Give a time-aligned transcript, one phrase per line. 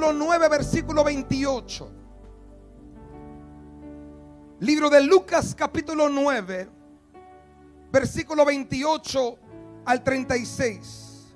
[0.00, 1.90] capítulo 9, versículo 28.
[4.60, 6.68] Libro de Lucas capítulo 9,
[7.92, 9.38] versículo 28
[9.84, 11.34] al 36.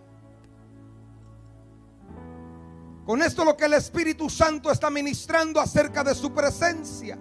[3.05, 7.19] Con esto lo que el Espíritu Santo está ministrando acerca de su presencia.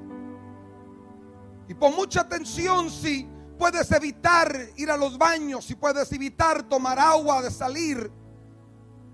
[1.68, 3.27] Y pon mucha atención si
[3.60, 8.23] puedes evitar ir a los baños, si puedes evitar tomar agua de salir.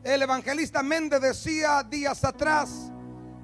[0.03, 2.90] El evangelista Méndez decía días atrás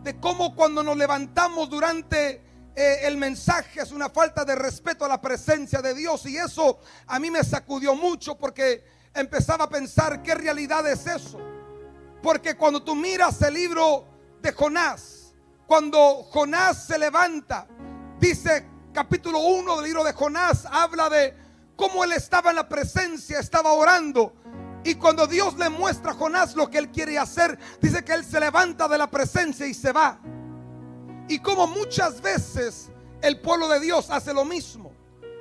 [0.03, 2.41] de cómo cuando nos levantamos durante
[2.73, 6.25] eh, el mensaje es una falta de respeto a la presencia de Dios.
[6.25, 11.39] Y eso a mí me sacudió mucho porque empezaba a pensar qué realidad es eso.
[12.23, 14.07] Porque cuando tú miras el libro
[14.41, 15.33] de Jonás,
[15.67, 17.67] cuando Jonás se levanta,
[18.17, 21.35] dice capítulo 1 del libro de Jonás, habla de
[21.75, 24.33] cómo él estaba en la presencia, estaba orando.
[24.85, 28.23] Y cuando Dios le muestra a Jonás lo que él quiere hacer, dice que él
[28.23, 30.19] se levanta de la presencia y se va.
[31.27, 32.91] Y como muchas veces
[33.23, 34.93] el pueblo de Dios hace lo mismo.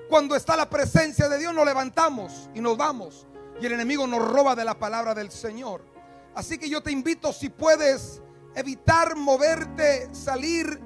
[0.09, 3.27] Cuando está la presencia de Dios nos levantamos y nos vamos.
[3.61, 5.85] Y el enemigo nos roba de la palabra del Señor.
[6.35, 8.23] Así que yo te invito, si puedes
[8.55, 10.81] evitar moverte, salir,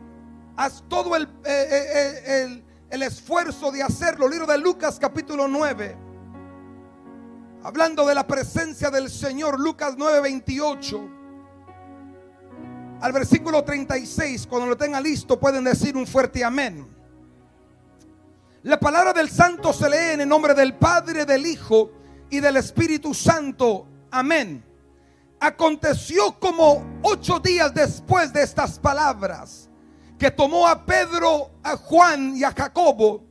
[0.57, 4.29] haz todo el, eh, eh, eh, el, esfuerzo de hacerlo.
[4.29, 6.08] Libro de Lucas capítulo 9.
[7.69, 11.11] Hablando de la presencia del Señor, Lucas 9, 28.
[13.03, 16.89] Al versículo 36, cuando lo tenga listo, pueden decir un fuerte amén.
[18.63, 21.91] La palabra del Santo se lee en el nombre del Padre, del Hijo
[22.31, 23.87] y del Espíritu Santo.
[24.11, 24.65] Amén.
[25.39, 29.69] Aconteció como ocho días después de estas palabras
[30.19, 33.25] que tomó a Pedro, a Juan y a Jacobo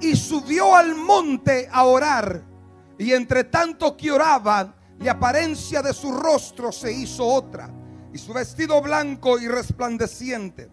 [0.00, 2.51] y subió al monte a orar.
[2.98, 7.70] Y entre tanto que oraba, la apariencia de su rostro se hizo otra
[8.12, 10.70] y su vestido blanco y resplandeciente.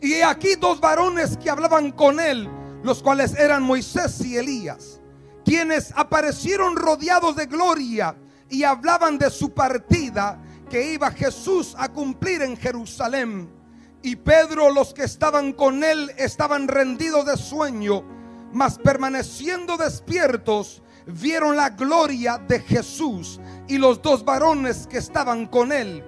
[0.00, 2.48] Y aquí dos varones que hablaban con él,
[2.82, 5.00] los cuales eran Moisés y Elías,
[5.44, 8.16] quienes aparecieron rodeados de gloria
[8.48, 13.50] y hablaban de su partida que iba Jesús a cumplir en Jerusalén.
[14.02, 18.04] Y Pedro, los que estaban con él, estaban rendidos de sueño,
[18.52, 25.72] mas permaneciendo despiertos, vieron la gloria de Jesús y los dos varones que estaban con
[25.72, 26.04] él.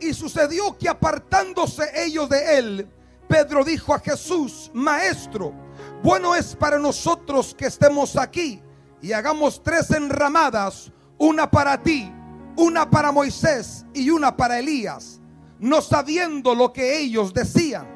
[0.00, 2.88] Y sucedió que apartándose ellos de él,
[3.28, 5.54] Pedro dijo a Jesús, Maestro,
[6.02, 8.60] bueno es para nosotros que estemos aquí
[9.00, 12.12] y hagamos tres enramadas una para ti,
[12.56, 15.20] una para Moisés y una para Elías,
[15.60, 17.86] no sabiendo lo que ellos decían.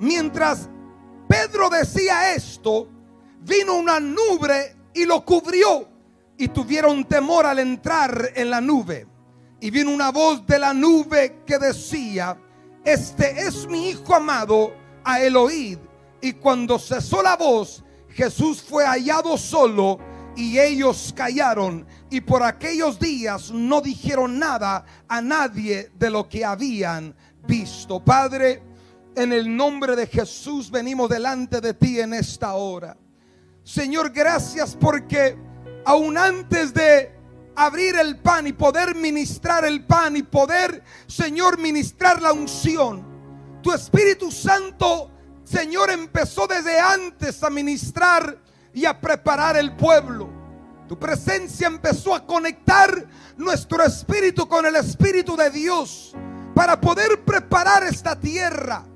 [0.00, 0.68] Mientras
[1.28, 2.88] Pedro decía esto,
[3.40, 5.88] vino una nube y lo cubrió
[6.38, 9.06] y tuvieron temor al entrar en la nube.
[9.60, 12.36] Y vino una voz de la nube que decía,
[12.84, 14.72] este es mi hijo amado,
[15.04, 15.78] a Eloíd.
[16.20, 19.98] Y cuando cesó la voz, Jesús fue hallado solo
[20.34, 26.44] y ellos callaron y por aquellos días no dijeron nada a nadie de lo que
[26.44, 27.14] habían
[27.46, 28.02] visto.
[28.02, 28.62] Padre,
[29.14, 32.96] en el nombre de Jesús venimos delante de ti en esta hora.
[33.66, 35.36] Señor, gracias porque
[35.84, 37.12] aún antes de
[37.56, 43.04] abrir el pan y poder ministrar el pan y poder, Señor, ministrar la unción,
[43.64, 45.10] tu Espíritu Santo,
[45.42, 48.38] Señor, empezó desde antes a ministrar
[48.72, 50.30] y a preparar el pueblo.
[50.86, 53.04] Tu presencia empezó a conectar
[53.36, 56.14] nuestro espíritu con el Espíritu de Dios
[56.54, 58.86] para poder preparar esta tierra.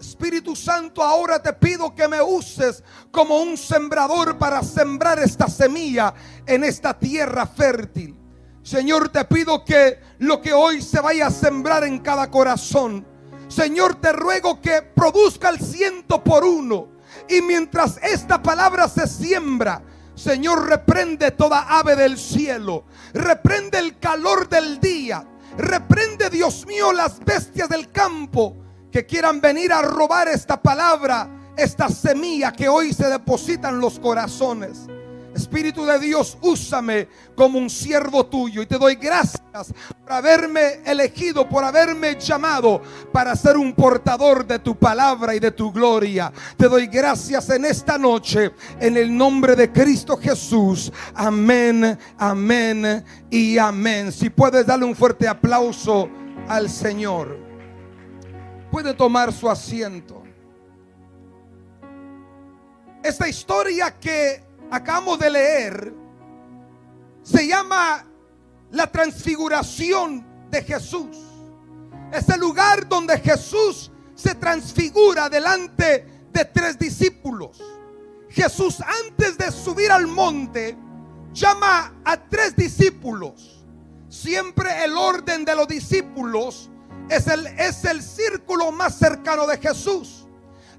[0.00, 6.14] Espíritu Santo, ahora te pido que me uses como un sembrador para sembrar esta semilla
[6.46, 8.16] en esta tierra fértil.
[8.62, 13.06] Señor, te pido que lo que hoy se vaya a sembrar en cada corazón,
[13.48, 16.88] Señor, te ruego que produzca el ciento por uno.
[17.28, 19.82] Y mientras esta palabra se siembra,
[20.14, 22.84] Señor, reprende toda ave del cielo.
[23.14, 25.26] Reprende el calor del día.
[25.56, 28.54] Reprende, Dios mío, las bestias del campo
[28.98, 34.00] que quieran venir a robar esta palabra, esta semilla que hoy se deposita en los
[34.00, 34.88] corazones.
[35.32, 37.06] Espíritu de Dios, úsame
[37.36, 39.72] como un siervo tuyo y te doy gracias
[40.02, 45.52] por haberme elegido, por haberme llamado para ser un portador de tu palabra y de
[45.52, 46.32] tu gloria.
[46.56, 48.50] Te doy gracias en esta noche
[48.80, 50.92] en el nombre de Cristo Jesús.
[51.14, 54.10] Amén, amén y amén.
[54.10, 56.08] Si puedes darle un fuerte aplauso
[56.48, 57.47] al Señor.
[58.70, 60.22] Puede tomar su asiento.
[63.02, 65.94] Esta historia que acabamos de leer
[67.22, 68.04] se llama
[68.70, 71.16] la transfiguración de Jesús.
[72.12, 77.62] Es el lugar donde Jesús se transfigura delante de tres discípulos.
[78.28, 80.76] Jesús antes de subir al monte
[81.32, 83.64] llama a tres discípulos.
[84.08, 86.70] Siempre el orden de los discípulos
[87.08, 90.26] es el, es el círculo más cercano de Jesús.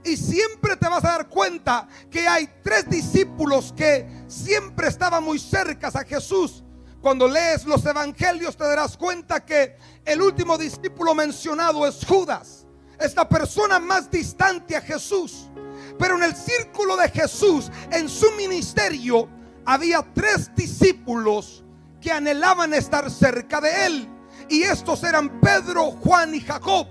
[0.04, 5.40] Y siempre te vas a dar cuenta que hay tres discípulos que siempre estaban muy
[5.40, 6.64] cercas a Jesús.
[7.02, 12.66] Cuando lees los evangelios te darás cuenta que el último discípulo mencionado es Judas.
[13.00, 15.50] Es la persona más distante a Jesús.
[15.98, 19.30] Pero en el círculo de Jesús, en su ministerio,
[19.66, 21.64] había tres discípulos
[22.02, 24.10] que anhelaban estar cerca de él.
[24.50, 26.88] Y estos eran Pedro, Juan y Jacob.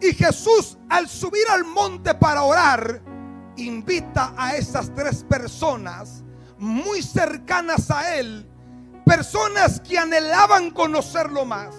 [0.00, 3.00] Y Jesús al subir al monte para orar,
[3.56, 6.24] invita a esas tres personas
[6.58, 8.46] muy cercanas a él,
[9.04, 11.74] personas que anhelaban conocerlo más,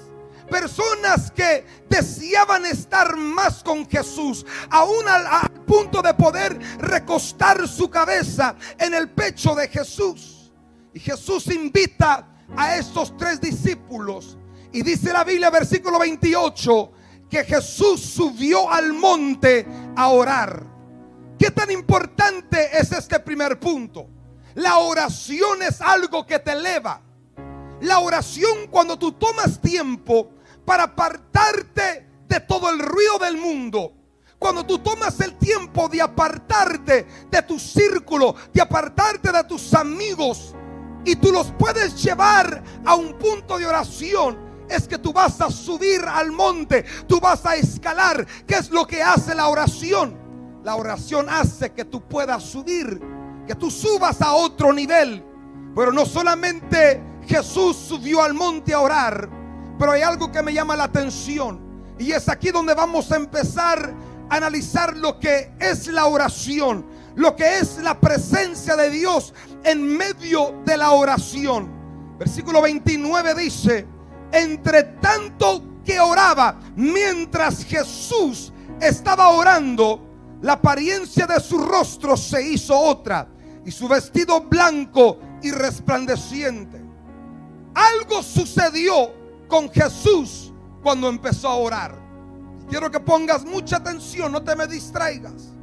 [0.49, 7.89] personas que deseaban estar más con Jesús, aún al, al, punto de poder recostar su
[7.89, 10.51] cabeza en el pecho de Jesús.
[10.93, 14.37] Y Jesús invita a estos tres discípulos.
[14.73, 16.91] Y dice la Biblia, versículo 28,
[17.29, 20.65] que Jesús subió al monte a orar.
[21.37, 24.07] ¿Qué tan importante es este primer punto?
[24.55, 27.01] La oración es algo que te eleva.
[27.81, 30.31] La oración cuando tú tomas tiempo
[30.65, 33.93] para apartarte de todo el ruido del mundo.
[34.39, 40.55] Cuando tú tomas el tiempo de apartarte de tu círculo, de apartarte de tus amigos
[41.05, 45.49] y tú los puedes llevar a un punto de oración es que tú vas a
[45.49, 48.25] subir al monte, tú vas a escalar.
[48.47, 50.17] ¿Qué es lo que hace la oración?
[50.63, 53.01] La oración hace que tú puedas subir,
[53.47, 55.23] que tú subas a otro nivel.
[55.75, 59.29] Pero no solamente Jesús subió al monte a orar,
[59.79, 61.61] pero hay algo que me llama la atención.
[61.99, 63.93] Y es aquí donde vamos a empezar
[64.29, 69.33] a analizar lo que es la oración, lo que es la presencia de Dios
[69.63, 71.71] en medio de la oración.
[72.17, 73.87] Versículo 29 dice,
[74.33, 78.51] entre tanto que oraba, mientras Jesús
[78.81, 80.01] estaba orando,
[80.41, 83.27] la apariencia de su rostro se hizo otra
[83.65, 86.81] y su vestido blanco y resplandeciente.
[87.73, 89.13] Algo sucedió
[89.47, 90.51] con Jesús
[90.81, 91.95] cuando empezó a orar.
[92.69, 95.53] Quiero que pongas mucha atención, no te me distraigas.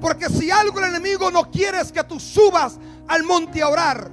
[0.00, 2.78] Porque si algo el enemigo no quiere es que tú subas
[3.08, 4.10] al monte a orar.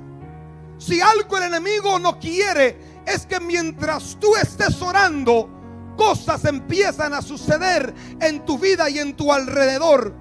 [0.77, 2.77] Si algo el enemigo no quiere
[3.07, 5.49] es que mientras tú estés orando,
[5.95, 10.13] cosas empiezan a suceder en tu vida y en tu alrededor.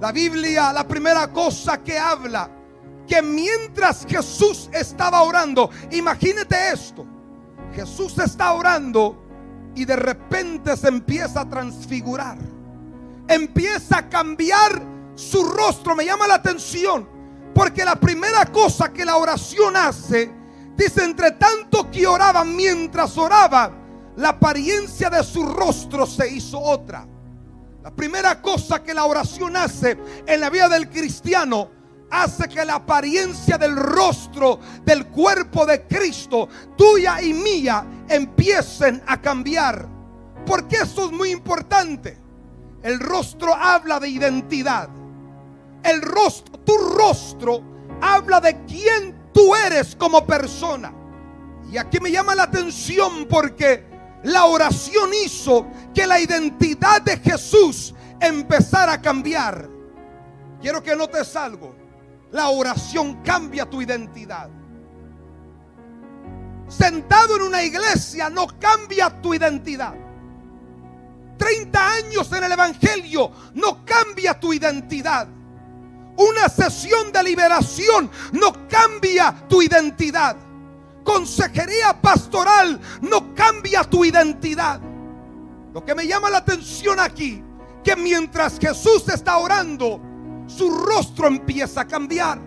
[0.00, 2.48] La Biblia, la primera cosa que habla,
[3.08, 7.04] que mientras Jesús estaba orando, imagínate esto,
[7.74, 9.20] Jesús está orando
[9.74, 12.38] y de repente se empieza a transfigurar,
[13.26, 14.80] empieza a cambiar
[15.16, 17.08] su rostro, me llama la atención,
[17.52, 20.37] porque la primera cosa que la oración hace
[20.78, 23.72] Dice, entre tanto que oraba, mientras oraba,
[24.14, 27.04] la apariencia de su rostro se hizo otra.
[27.82, 31.68] La primera cosa que la oración hace en la vida del cristiano
[32.12, 39.20] hace que la apariencia del rostro del cuerpo de Cristo, tuya y mía, empiecen a
[39.20, 39.88] cambiar.
[40.46, 42.16] Porque eso es muy importante.
[42.84, 44.88] El rostro habla de identidad.
[45.82, 47.62] El rostro, tu rostro,
[48.00, 50.92] habla de quién tú eres como persona.
[51.70, 53.86] Y aquí me llama la atención porque
[54.24, 55.64] la oración hizo
[55.94, 59.68] que la identidad de Jesús empezara a cambiar.
[60.60, 61.72] Quiero que notes algo.
[62.32, 64.50] La oración cambia tu identidad.
[66.66, 69.94] Sentado en una iglesia no cambia tu identidad.
[71.36, 75.28] 30 años en el Evangelio no cambia tu identidad.
[76.18, 80.36] Una sesión de liberación no cambia tu identidad.
[81.04, 84.80] Consejería pastoral no cambia tu identidad.
[85.72, 87.42] Lo que me llama la atención aquí,
[87.84, 90.00] que mientras Jesús está orando,
[90.48, 92.40] su rostro empieza a cambiar.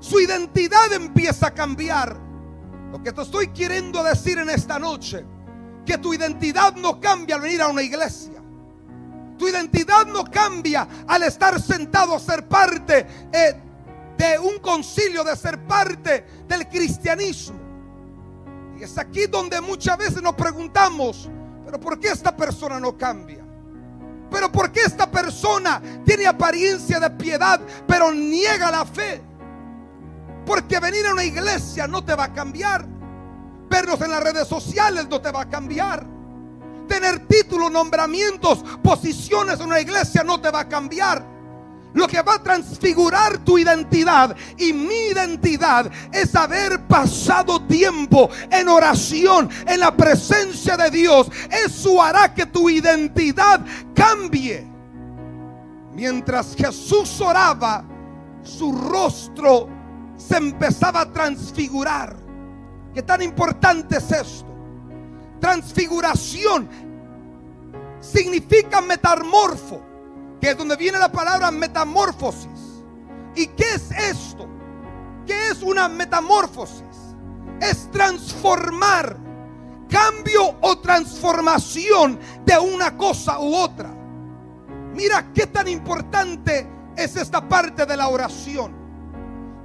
[0.00, 2.16] Su identidad empieza a cambiar.
[2.90, 5.24] Lo que te estoy queriendo decir en esta noche,
[5.84, 8.41] que tu identidad no cambia al venir a una iglesia.
[9.42, 13.60] Tu identidad no cambia al estar sentado a ser parte eh,
[14.16, 17.58] de un concilio, de ser parte del cristianismo.
[18.78, 21.28] Y es aquí donde muchas veces nos preguntamos,
[21.64, 23.44] pero ¿por qué esta persona no cambia?
[24.30, 29.20] Pero ¿por qué esta persona tiene apariencia de piedad, pero niega la fe?
[30.46, 32.86] Porque venir a una iglesia no te va a cambiar.
[33.68, 36.11] Vernos en las redes sociales no te va a cambiar.
[36.88, 41.32] Tener títulos, nombramientos, posiciones en una iglesia no te va a cambiar.
[41.94, 48.68] Lo que va a transfigurar tu identidad y mi identidad es haber pasado tiempo en
[48.68, 51.30] oración, en la presencia de Dios.
[51.50, 53.60] Eso hará que tu identidad
[53.94, 54.66] cambie.
[55.92, 57.84] Mientras Jesús oraba,
[58.42, 59.68] su rostro
[60.16, 62.16] se empezaba a transfigurar.
[62.94, 64.51] ¿Qué tan importante es esto?
[65.42, 66.68] Transfiguración
[68.00, 69.82] significa metamorfo
[70.40, 72.84] que es donde viene la palabra metamorfosis.
[73.34, 74.48] ¿Y qué es esto?
[75.26, 77.16] ¿Qué es una metamorfosis?
[77.60, 79.16] Es transformar,
[79.88, 83.92] cambio o transformación de una cosa u otra.
[84.94, 88.72] Mira qué tan importante es esta parte de la oración.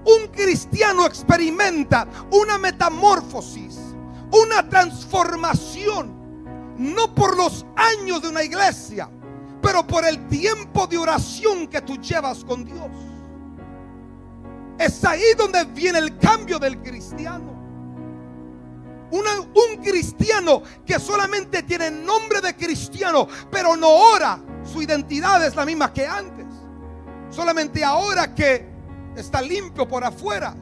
[0.05, 3.86] Un cristiano experimenta una metamorfosis,
[4.31, 9.09] una transformación, no por los años de una iglesia,
[9.61, 12.89] pero por el tiempo de oración que tú llevas con Dios.
[14.77, 17.55] Es ahí donde viene el cambio del cristiano.
[19.09, 25.65] un cristiano que solamente tiene nombre de cristiano, pero no ora, su identidad es la
[25.65, 26.45] misma que antes.
[27.29, 28.67] Solamente ahora que
[29.15, 30.55] está limpio por afuera.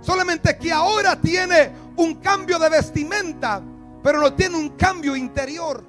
[0.00, 3.62] Solamente que ahora tiene un cambio de vestimenta,
[4.02, 5.84] pero no tiene un cambio interior.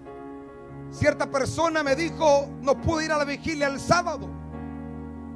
[0.91, 4.27] Cierta persona me dijo, no pude ir a la vigilia el sábado.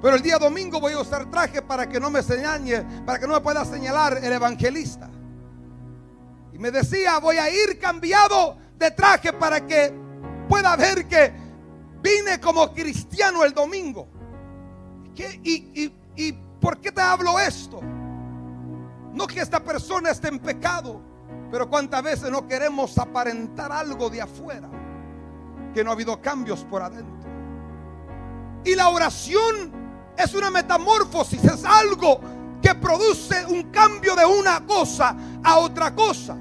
[0.01, 3.27] Pero el día domingo voy a usar traje para que no me señale, para que
[3.27, 5.09] no me pueda señalar el evangelista.
[6.51, 9.93] Y me decía, voy a ir cambiado de traje para que
[10.49, 11.33] pueda ver que
[12.01, 14.07] vine como cristiano el domingo.
[15.15, 17.79] y, ¿Y por qué te hablo esto?
[19.13, 20.99] No que esta persona esté en pecado,
[21.51, 24.69] pero cuántas veces no queremos aparentar algo de afuera
[25.73, 27.29] que no ha habido cambios por adentro.
[28.65, 29.71] Y la oración
[30.17, 32.19] es una metamorfosis, es algo
[32.61, 36.37] que produce un cambio de una cosa a otra cosa.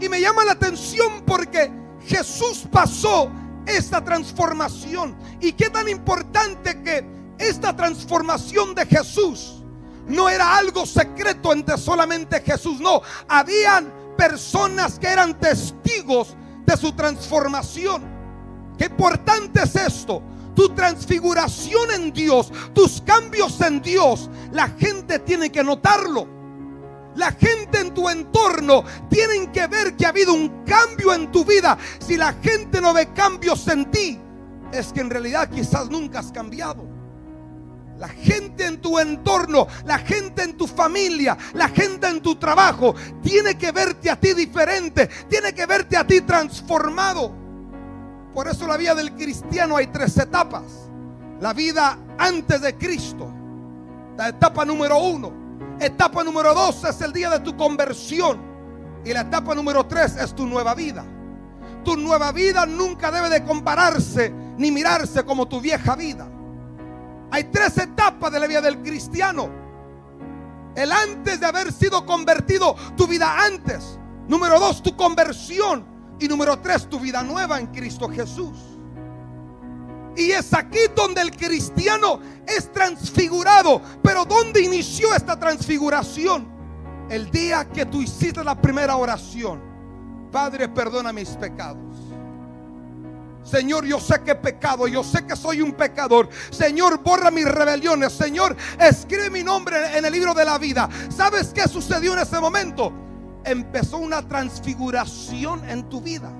[0.00, 1.70] Y me llama la atención porque
[2.00, 3.30] Jesús pasó
[3.66, 5.16] esta transformación.
[5.40, 7.06] Y qué tan importante que
[7.38, 9.63] esta transformación de Jesús
[10.06, 16.92] no era algo secreto entre solamente Jesús, no, habían personas que eran testigos de su
[16.92, 18.02] transformación.
[18.78, 20.22] Qué importante es esto.
[20.54, 26.28] Tu transfiguración en Dios, tus cambios en Dios, la gente tiene que notarlo.
[27.16, 31.44] La gente en tu entorno tienen que ver que ha habido un cambio en tu
[31.44, 31.78] vida.
[32.04, 34.20] Si la gente no ve cambios en ti,
[34.72, 36.93] es que en realidad quizás nunca has cambiado.
[37.98, 42.94] La gente en tu entorno, la gente en tu familia, la gente en tu trabajo,
[43.22, 47.32] tiene que verte a ti diferente, tiene que verte a ti transformado.
[48.34, 50.64] Por eso la vida del cristiano hay tres etapas.
[51.40, 53.28] La vida antes de Cristo,
[54.16, 55.32] la etapa número uno.
[55.78, 58.40] Etapa número dos es el día de tu conversión.
[59.04, 61.04] Y la etapa número tres es tu nueva vida.
[61.84, 66.26] Tu nueva vida nunca debe de compararse ni mirarse como tu vieja vida.
[67.30, 69.48] Hay tres etapas de la vida del cristiano.
[70.74, 73.98] El antes de haber sido convertido, tu vida antes.
[74.28, 75.84] Número dos, tu conversión.
[76.18, 78.56] Y número tres, tu vida nueva en Cristo Jesús.
[80.16, 83.80] Y es aquí donde el cristiano es transfigurado.
[84.02, 86.48] Pero ¿dónde inició esta transfiguración?
[87.08, 89.60] El día que tú hiciste la primera oración.
[90.30, 91.83] Padre, perdona mis pecados.
[93.44, 96.28] Señor, yo sé que he pecado, yo sé que soy un pecador.
[96.50, 98.12] Señor, borra mis rebeliones.
[98.12, 100.88] Señor, escribe mi nombre en el libro de la vida.
[101.14, 102.92] ¿Sabes qué sucedió en ese momento?
[103.44, 106.32] Empezó una transfiguración en tu vida.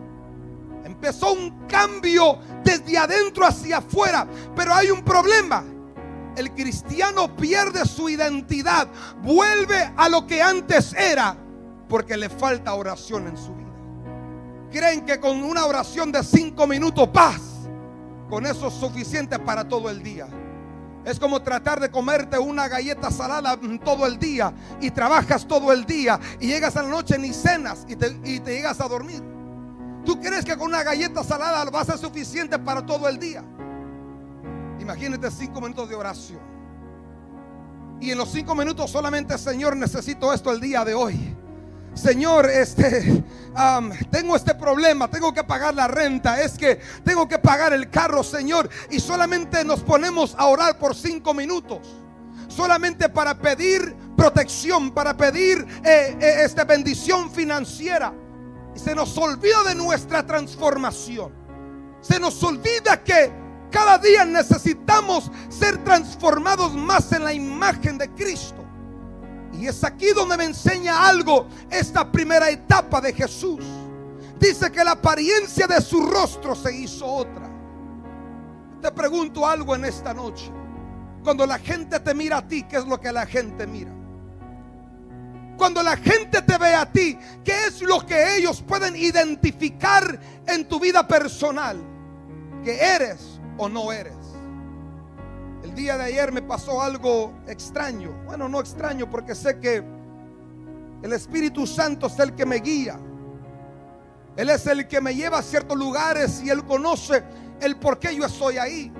[0.85, 4.27] Empezó un cambio desde adentro hacia afuera.
[4.57, 5.63] Pero hay un problema.
[6.37, 8.89] El cristiano pierde su identidad,
[9.23, 11.37] vuelve a lo que antes era,
[11.89, 13.64] porque le falta oración en su vida
[14.75, 17.41] creen que con una oración de cinco minutos, paz,
[18.29, 20.27] con eso es suficiente para todo el día.
[21.05, 25.85] Es como tratar de comerte una galleta salada todo el día y trabajas todo el
[25.85, 29.23] día y llegas a la noche ni cenas y te, y te llegas a dormir.
[30.05, 33.45] ¿Tú crees que con una galleta salada va a ser suficiente para todo el día?
[34.81, 36.41] Imagínate cinco minutos de oración.
[38.01, 41.37] Y en los cinco minutos solamente, Señor, necesito esto el día de hoy.
[41.95, 43.25] Señor, este,
[44.11, 48.25] tengo este problema, tengo que pagar la renta, es que tengo que pagar el carro,
[48.25, 51.97] Señor, y solamente nos ponemos a orar por cinco minutos,
[52.49, 58.13] solamente para pedir protección, para pedir eh, eh, esta bendición financiera.
[58.75, 61.33] Y se nos olvida de nuestra transformación.
[62.01, 63.33] Se nos olvida que
[63.71, 68.64] cada día necesitamos ser transformados más en la imagen de Cristo.
[69.59, 73.65] Y es aquí donde me enseña algo esta primera etapa de Jesús.
[74.39, 77.51] Dice que la apariencia de su rostro se hizo otra.
[78.83, 80.51] Te pregunto algo en esta noche.
[81.23, 83.93] Cuando la gente te mira a ti, ¿qué es lo que la gente mira?
[85.57, 90.69] Cuando la gente te ve a ti, ¿qué es lo que ellos pueden identificar en
[90.69, 91.79] tu vida personal?
[92.63, 94.24] Que eres o no eres.
[95.65, 98.13] El día de ayer me pasó algo extraño.
[98.27, 99.83] Bueno, no extraño porque sé que
[101.03, 103.01] el Espíritu Santo es el que me guía.
[104.37, 107.25] Él es el que me lleva a ciertos lugares y Él conoce
[107.63, 108.93] el por qué yo estoy ahí.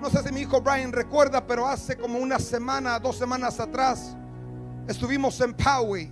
[0.00, 4.16] No sé si mi hijo Brian recuerda, pero hace como una semana, dos semanas atrás,
[4.88, 6.10] estuvimos en Poway.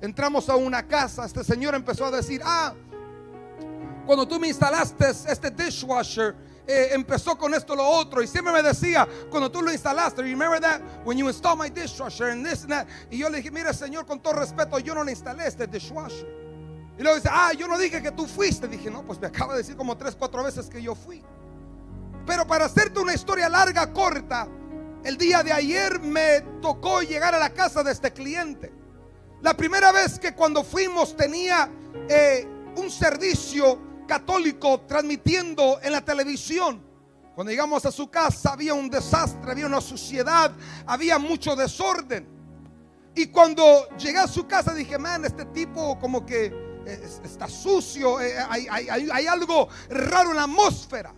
[0.00, 1.24] Entramos a una casa.
[1.24, 2.72] Este señor empezó a decir, ah,
[4.06, 8.22] cuando tú me instalaste este dishwasher, eh, empezó con esto lo otro.
[8.22, 12.30] Y siempre me decía cuando tú lo instalaste remember that when you install my dishwasher
[12.30, 12.86] and this and that.
[13.10, 16.28] Y yo le dije mira señor con todo respeto yo no le instalé este dishwasher.
[16.98, 18.68] Y luego dice ah yo no dije que tú fuiste.
[18.68, 21.22] Dije no pues me acaba de decir como tres cuatro veces que yo fui.
[22.26, 24.46] Pero para hacerte una historia larga corta
[25.04, 28.72] el día de ayer me tocó llegar a la casa de este cliente.
[29.40, 31.68] La primera vez que cuando fuimos tenía
[32.08, 36.82] eh, un servicio católico transmitiendo en la televisión.
[37.34, 40.52] Cuando llegamos a su casa había un desastre, había una suciedad,
[40.86, 42.28] había mucho desorden.
[43.14, 46.46] Y cuando llegué a su casa dije, man, este tipo como que
[46.86, 51.14] eh, está sucio, eh, hay, algo raro en la atmósfera.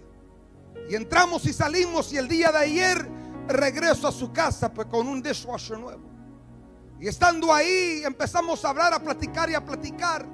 [0.88, 3.08] Y entramos y salimos y el día de ayer
[3.48, 6.02] regreso a su casa pues, con un dishwasher nuevo.
[7.00, 10.26] Y estando ahí empezamos a hablar, a platicar y a platicar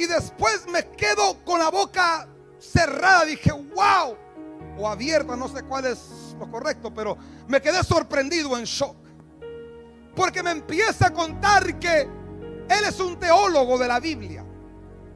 [0.00, 2.26] y después me quedo con la boca
[2.58, 3.26] cerrada.
[3.26, 4.16] Dije, wow,
[4.78, 8.96] o abierta, no sé cuál es lo correcto, pero me quedé sorprendido en shock.
[10.16, 14.42] Porque me empieza a contar que él es un teólogo de la Biblia.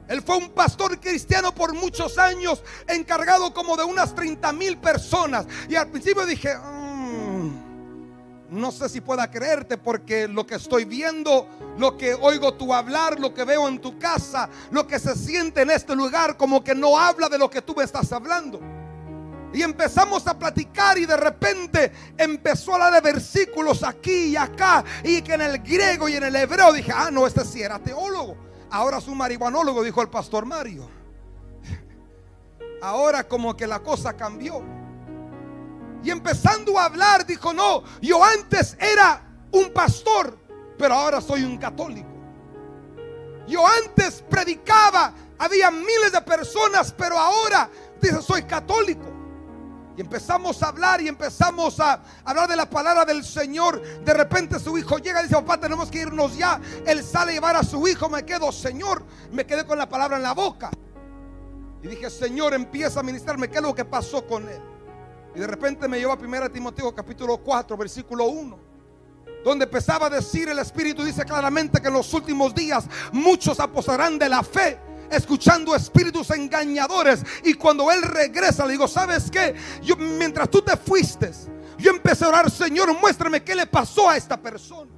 [0.07, 5.47] Él fue un pastor cristiano por muchos años, encargado como de unas 30 mil personas.
[5.67, 6.55] Y al principio dije,
[8.55, 13.19] no sé si pueda creerte porque lo que estoy viendo, lo que oigo tú hablar,
[13.19, 16.75] lo que veo en tu casa, lo que se siente en este lugar, como que
[16.75, 18.61] no habla de lo que tú me estás hablando.
[19.53, 24.85] Y empezamos a platicar y de repente empezó a hablar de versículos aquí y acá.
[25.05, 27.79] Y que en el griego y en el hebreo dije, ah, no, este sí era
[27.79, 28.37] teólogo.
[28.71, 30.89] Ahora es un marihuanólogo, dijo el pastor Mario.
[32.83, 34.84] Ahora como que la cosa cambió.
[36.05, 40.39] Y empezando a hablar, dijo, no, yo antes era un pastor,
[40.77, 42.11] pero ahora soy un católico.
[43.49, 47.71] Yo antes predicaba, había miles de personas, pero ahora
[48.03, 49.13] dice, soy católico.
[49.97, 53.81] Y empezamos a hablar y empezamos a hablar de la palabra del Señor.
[54.05, 56.61] De repente su hijo llega y dice, papá, tenemos que irnos ya.
[56.85, 58.11] Él sale a llevar a su hijo.
[58.11, 60.71] Me quedo, Señor, me quedé con la palabra en la boca.
[61.83, 63.49] Y dije, Señor, empieza a ministrarme.
[63.49, 64.74] ¿Qué es lo que pasó con él?
[65.35, 68.59] Y de repente me llevó a 1 Timoteo capítulo 4, versículo 1.
[69.45, 74.19] Donde empezaba a decir el Espíritu, dice claramente que en los últimos días muchos aposarán
[74.19, 74.79] de la fe
[75.11, 77.23] escuchando espíritus engañadores.
[77.45, 79.55] Y cuando Él regresa, le digo, ¿sabes qué?
[79.99, 81.31] Mientras tú te fuiste,
[81.79, 84.91] yo empecé a orar, Señor, muéstrame qué le pasó a esta persona.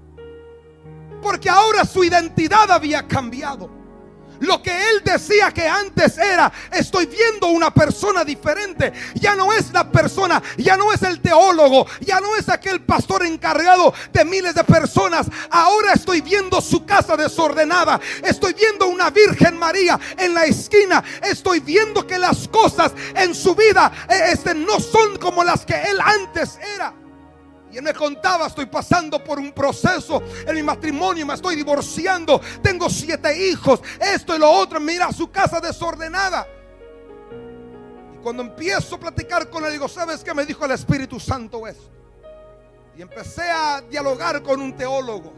[1.22, 3.70] Porque ahora su identidad había cambiado.
[4.40, 8.92] Lo que él decía que antes era, estoy viendo una persona diferente.
[9.14, 13.24] Ya no es la persona, ya no es el teólogo, ya no es aquel pastor
[13.24, 15.26] encargado de miles de personas.
[15.50, 18.00] Ahora estoy viendo su casa desordenada.
[18.22, 21.02] Estoy viendo una Virgen María en la esquina.
[21.22, 25.74] Estoy viendo que las cosas en su vida eh, este, no son como las que
[25.74, 27.05] él antes era.
[27.76, 32.40] Y él me contaba, estoy pasando por un proceso en mi matrimonio, me estoy divorciando,
[32.62, 36.48] tengo siete hijos, esto y lo otro, mira su casa desordenada.
[38.14, 41.66] Y cuando empiezo a platicar con él, digo, ¿sabes qué me dijo el Espíritu Santo
[41.66, 41.90] esto?
[42.96, 45.34] Y empecé a dialogar con un teólogo.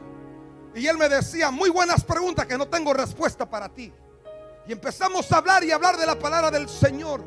[0.76, 3.92] Y él me decía, muy buenas preguntas que no tengo respuesta para ti.
[4.64, 7.20] Y empezamos a hablar y hablar de la palabra del Señor.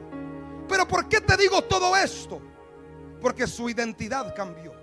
[0.69, 2.41] Pero ¿por qué te digo todo esto?
[3.19, 4.80] Porque su identidad cambió.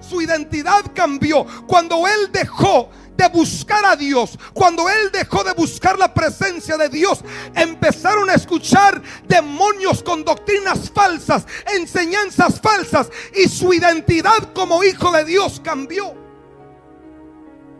[0.00, 5.98] Su identidad cambió cuando él dejó de buscar a Dios, cuando él dejó de buscar
[5.98, 13.72] la presencia de Dios, empezaron a escuchar demonios con doctrinas falsas, enseñanzas falsas y su
[13.72, 16.14] identidad como hijo de Dios cambió.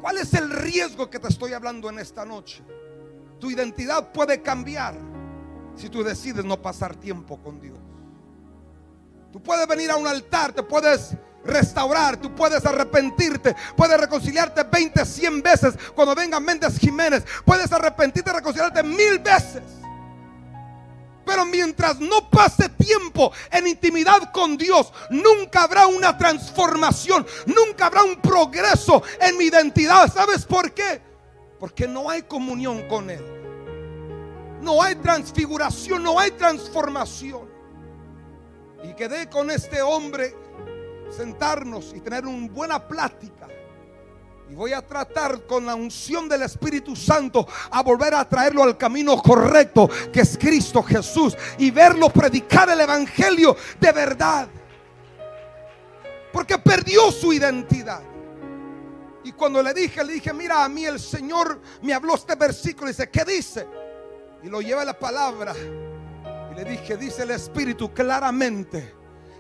[0.01, 2.63] ¿Cuál es el riesgo que te estoy hablando en esta noche?
[3.41, 4.95] Tu identidad puede cambiar
[5.75, 7.79] si tú decides no pasar tiempo con Dios.
[9.33, 11.15] Tú puedes venir a un altar, te puedes
[11.47, 18.33] restaurar, tú puedes arrepentirte, puedes reconciliarte 20, 100 veces cuando venga Méndez Jiménez, puedes arrepentirte,
[18.33, 19.63] reconciliarte mil veces.
[21.27, 28.05] Pero mientras no pase tiempo en intimidad con Dios, nunca habrá una transformación, nunca habrá
[28.05, 30.11] un progreso en mi identidad.
[30.13, 31.03] ¿Sabes por qué?
[31.59, 33.25] Porque no hay comunión con Él.
[34.63, 37.49] No hay transfiguración, no hay transformación.
[38.85, 40.33] Y quedé con este hombre
[41.11, 43.49] sentarnos y tener una buena plática.
[44.49, 48.77] Y voy a tratar con la unción del Espíritu Santo a volver a traerlo al
[48.77, 54.49] camino correcto, que es Cristo Jesús, y verlo predicar el Evangelio de verdad.
[56.33, 58.03] Porque perdió su identidad.
[59.25, 62.87] Y cuando le dije, le dije, mira, a mí el Señor me habló este versículo.
[62.87, 63.67] Y dice, ¿qué dice?
[64.45, 65.55] Y lo lleva la palabra.
[65.57, 68.95] Y le dije, dice el Espíritu claramente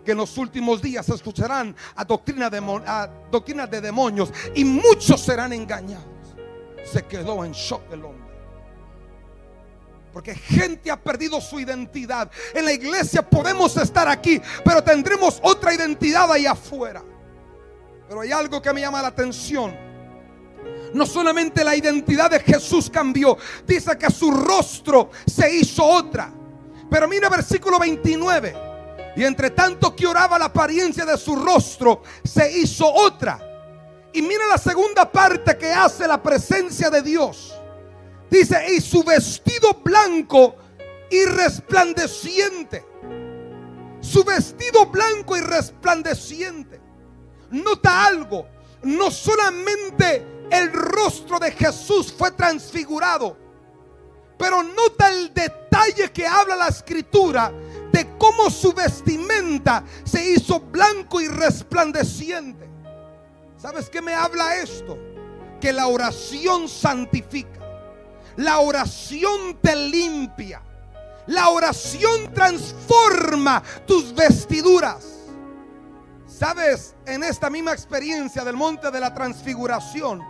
[0.06, 5.20] que en los últimos días escucharán a doctrina de, a doctrina de demonios y muchos
[5.20, 6.06] serán engañados.
[6.90, 8.24] Se quedó en shock el hombre.
[10.12, 12.30] Porque gente ha perdido su identidad.
[12.54, 17.02] En la iglesia podemos estar aquí, pero tendremos otra identidad ahí afuera.
[18.08, 19.76] Pero hay algo que me llama la atención.
[20.94, 26.32] No solamente la identidad de Jesús cambió, dice que su rostro se hizo otra.
[26.88, 28.65] Pero mira versículo 29.
[29.16, 33.40] Y entre tanto que oraba la apariencia de su rostro, se hizo otra.
[34.12, 37.54] Y mira la segunda parte que hace la presencia de Dios.
[38.30, 40.56] Dice, y su vestido blanco
[41.10, 42.84] y resplandeciente.
[44.00, 46.80] Su vestido blanco y resplandeciente.
[47.50, 48.46] Nota algo,
[48.82, 53.36] no solamente el rostro de Jesús fue transfigurado,
[54.38, 57.52] pero nota el detalle que habla la escritura
[57.92, 62.68] de cómo su vestimenta se hizo blanco y resplandeciente.
[63.56, 64.98] ¿Sabes qué me habla esto?
[65.60, 67.60] Que la oración santifica.
[68.36, 70.62] La oración te limpia.
[71.26, 75.04] La oración transforma tus vestiduras.
[76.26, 76.94] ¿Sabes?
[77.06, 80.22] En esta misma experiencia del monte de la transfiguración,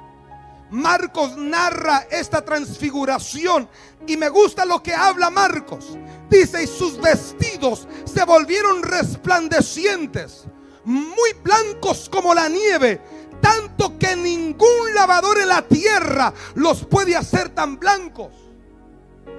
[0.71, 3.69] Marcos narra esta transfiguración
[4.07, 5.97] y me gusta lo que habla Marcos.
[6.29, 10.45] Dice, y sus vestidos se volvieron resplandecientes,
[10.85, 13.01] muy blancos como la nieve,
[13.41, 18.33] tanto que ningún lavador en la tierra los puede hacer tan blancos.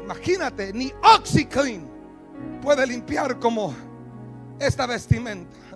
[0.03, 1.85] Imagínate, ni OxyClean
[2.61, 3.75] puede limpiar como
[4.59, 5.66] esta vestimenta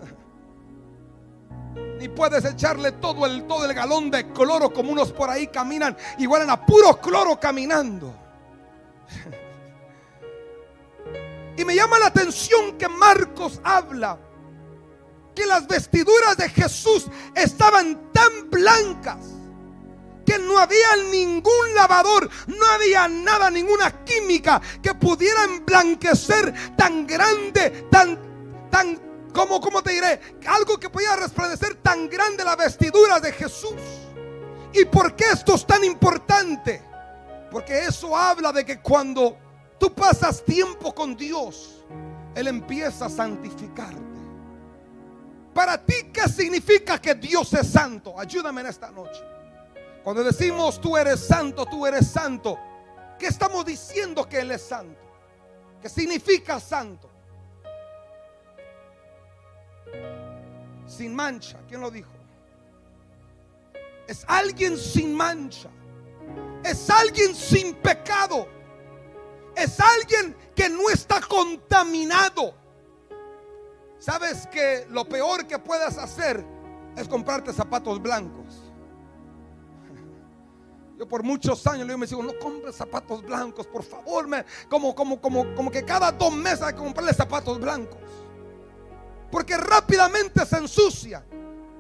[2.01, 5.95] ni puedes echarle todo el, todo el galón de cloro como unos por ahí caminan
[6.17, 8.13] y a puro cloro caminando.
[11.57, 14.17] Y me llama la atención que Marcos habla
[15.35, 19.19] que las vestiduras de Jesús estaban tan blancas
[20.25, 27.85] que no había ningún lavador, no había nada, ninguna química que pudiera emblanquecer tan grande,
[27.91, 28.17] tan,
[28.71, 30.19] tan ¿Cómo, ¿Cómo te diré?
[30.47, 33.79] Algo que podía resplandecer tan grande la vestidura de Jesús.
[34.73, 36.81] ¿Y por qué esto es tan importante?
[37.49, 39.37] Porque eso habla de que cuando
[39.77, 41.83] tú pasas tiempo con Dios,
[42.33, 43.99] Él empieza a santificarte.
[45.53, 48.17] Para ti, ¿qué significa que Dios es santo?
[48.17, 49.21] Ayúdame en esta noche.
[50.01, 52.57] Cuando decimos tú eres santo, tú eres santo,
[53.19, 54.99] ¿qué estamos diciendo que Él es santo?
[55.81, 57.10] ¿Qué significa santo?
[60.91, 61.57] Sin mancha.
[61.67, 62.11] ¿Quién lo dijo?
[64.07, 65.69] Es alguien sin mancha.
[66.63, 68.47] Es alguien sin pecado.
[69.55, 72.53] Es alguien que no está contaminado.
[73.99, 76.43] ¿Sabes que lo peor que puedas hacer
[76.97, 78.61] es comprarte zapatos blancos?
[80.97, 84.27] Yo por muchos años le digo, no compres zapatos blancos, por favor.
[84.27, 87.99] Me, como, como, como, como que cada dos meses hay que comprarle zapatos blancos.
[89.31, 91.23] Porque rápidamente se ensucia.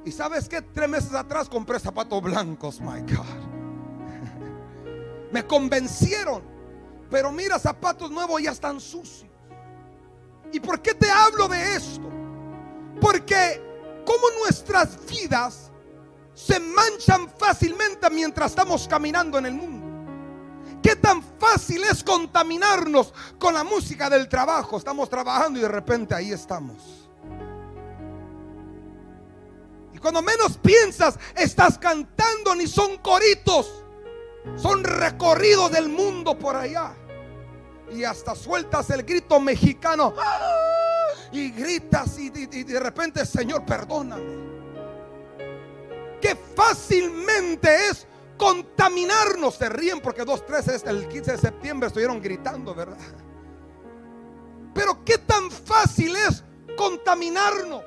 [0.05, 3.25] Y sabes que tres meses atrás compré zapatos blancos, my God.
[5.31, 6.41] Me convencieron.
[7.09, 9.29] Pero mira, zapatos nuevos ya están sucios.
[10.53, 12.09] ¿Y por qué te hablo de esto?
[12.99, 13.61] Porque
[14.05, 15.71] como nuestras vidas
[16.33, 19.87] se manchan fácilmente mientras estamos caminando en el mundo.
[20.81, 24.77] ¿Qué tan fácil es contaminarnos con la música del trabajo?
[24.77, 27.00] Estamos trabajando y de repente ahí estamos
[30.01, 33.83] Cuando menos piensas, estás cantando, ni son coritos.
[34.57, 36.95] Son recorridos del mundo por allá.
[37.93, 40.15] Y hasta sueltas el grito mexicano.
[41.31, 44.51] Y gritas y, de repente, Señor, perdóname.
[46.19, 49.55] Que fácilmente es contaminarnos.
[49.55, 52.97] Se ríen porque dos, tres, el 15 de septiembre estuvieron gritando, ¿verdad?
[54.73, 56.43] Pero qué tan fácil es
[56.75, 57.83] contaminarnos.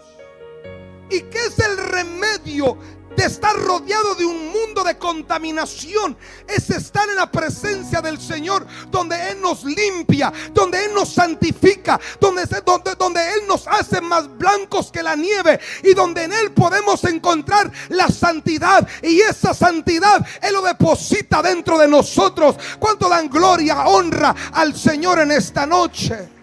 [1.10, 2.78] ¿Y qué es el remedio
[3.16, 6.16] de estar rodeado de un mundo de contaminación
[6.48, 12.00] es estar en la presencia del Señor, donde Él nos limpia, donde Él nos santifica,
[12.20, 16.52] donde, donde, donde Él nos hace más blancos que la nieve y donde en Él
[16.52, 22.56] podemos encontrar la santidad y esa santidad Él lo deposita dentro de nosotros.
[22.78, 26.33] ¿Cuánto dan gloria, honra al Señor en esta noche?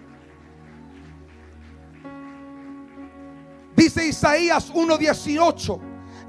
[3.91, 5.81] Dice Isaías 1:18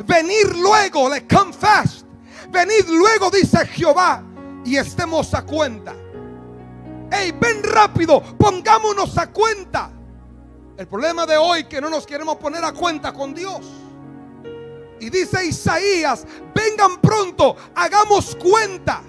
[0.05, 2.05] Venir luego, le come fast.
[2.51, 4.25] Venid luego, dice Jehová,
[4.65, 5.95] y estemos a cuenta.
[7.13, 9.93] Hey, ven rápido, pongámonos a cuenta.
[10.77, 13.65] El problema de hoy que no nos queremos poner a cuenta con Dios.
[14.99, 19.03] Y dice Isaías, vengan pronto, hagamos cuenta.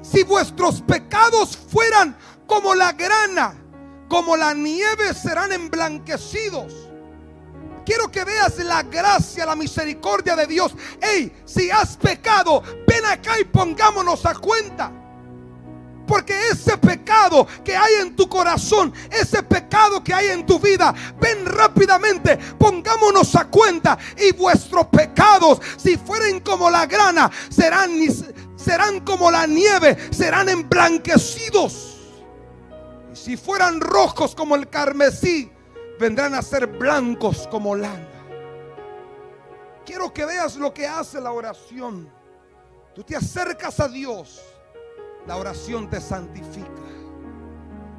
[0.00, 3.57] Si vuestros pecados fueran como la grana,
[4.08, 6.88] como la nieve serán emblanquecidos
[7.88, 10.74] quiero que veas la gracia, la misericordia de Dios.
[11.00, 14.92] Hey, si has pecado, ven acá y pongámonos a cuenta.
[16.06, 20.94] Porque ese pecado que hay en tu corazón, ese pecado que hay en tu vida,
[21.18, 23.96] ven rápidamente, pongámonos a cuenta.
[24.18, 27.92] Y vuestros pecados, si fueren como la grana, serán,
[28.56, 31.87] serán como la nieve, serán emblanquecidos.
[33.24, 35.50] Si fueran rojos como el carmesí,
[35.98, 38.06] vendrán a ser blancos como lana.
[39.84, 42.08] Quiero que veas lo que hace la oración.
[42.94, 44.40] Tú te acercas a Dios,
[45.26, 46.87] la oración te santifica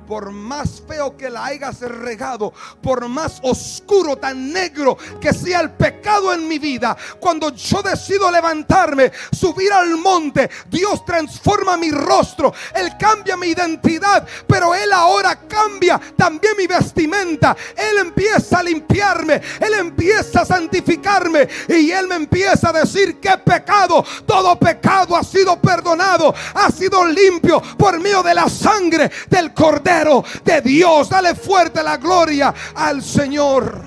[0.09, 5.69] por más feo que la hayas regado, por más oscuro, tan negro que sea el
[5.69, 12.51] pecado en mi vida, cuando yo decido levantarme, subir al monte, Dios transforma mi rostro,
[12.73, 17.55] Él cambia mi identidad, pero Él ahora cambia también mi vestimenta.
[17.77, 23.37] Él empieza a limpiarme, Él empieza a santificarme y Él me empieza a decir que
[23.37, 29.53] pecado, todo pecado ha sido perdonado, ha sido limpio por medio de la sangre del
[29.53, 29.98] Cordero
[30.43, 31.09] de Dios.
[31.09, 33.81] Dale fuerte la gloria al Señor.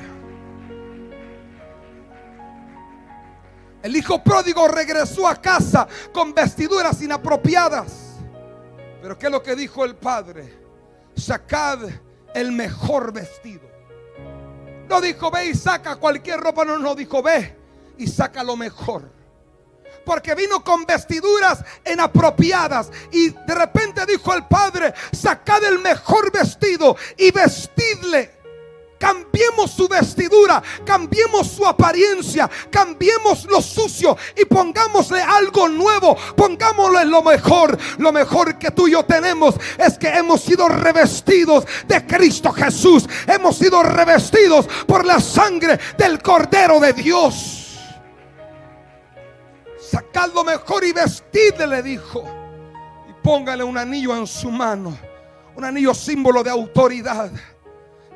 [3.82, 8.18] El hijo pródigo regresó a casa con vestiduras inapropiadas.
[9.00, 10.56] Pero ¿qué es lo que dijo el padre?
[11.16, 11.80] Sacad
[12.34, 13.68] el mejor vestido.
[14.88, 17.56] No dijo ve y saca cualquier ropa, no, no dijo ve
[17.98, 19.21] y saca lo mejor
[20.04, 22.90] porque vino con vestiduras inapropiadas.
[23.10, 28.42] Y de repente dijo el padre, sacad el mejor vestido y vestidle.
[29.02, 37.20] Cambiemos su vestidura, cambiemos su apariencia, cambiemos lo sucio y pongámosle algo nuevo, pongámosle lo
[37.20, 37.76] mejor.
[37.98, 43.08] Lo mejor que tú y yo tenemos es que hemos sido revestidos de Cristo Jesús,
[43.26, 47.61] hemos sido revestidos por la sangre del Cordero de Dios.
[49.92, 52.24] Sacad lo mejor y vestidle, le dijo.
[53.10, 54.96] Y póngale un anillo en su mano.
[55.54, 57.30] Un anillo símbolo de autoridad.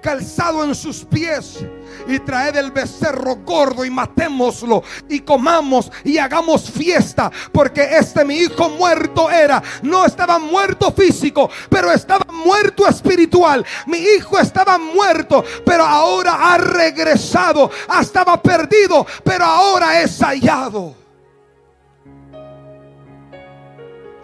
[0.00, 1.62] Calzado en sus pies.
[2.08, 4.82] Y traed el becerro gordo y matémoslo.
[5.06, 7.30] Y comamos y hagamos fiesta.
[7.52, 9.62] Porque este mi hijo muerto era.
[9.82, 13.66] No estaba muerto físico, pero estaba muerto espiritual.
[13.84, 17.70] Mi hijo estaba muerto, pero ahora ha regresado.
[18.00, 21.04] Estaba perdido, pero ahora es hallado.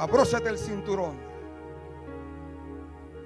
[0.02, 1.16] Abróchate el cinturón.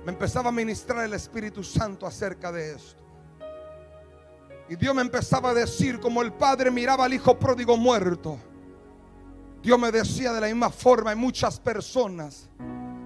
[0.05, 3.03] Me empezaba a ministrar el Espíritu Santo acerca de esto.
[4.69, 8.39] Y Dios me empezaba a decir, como el padre miraba al hijo pródigo muerto,
[9.63, 12.51] Dios me decía de la misma forma, hay muchas personas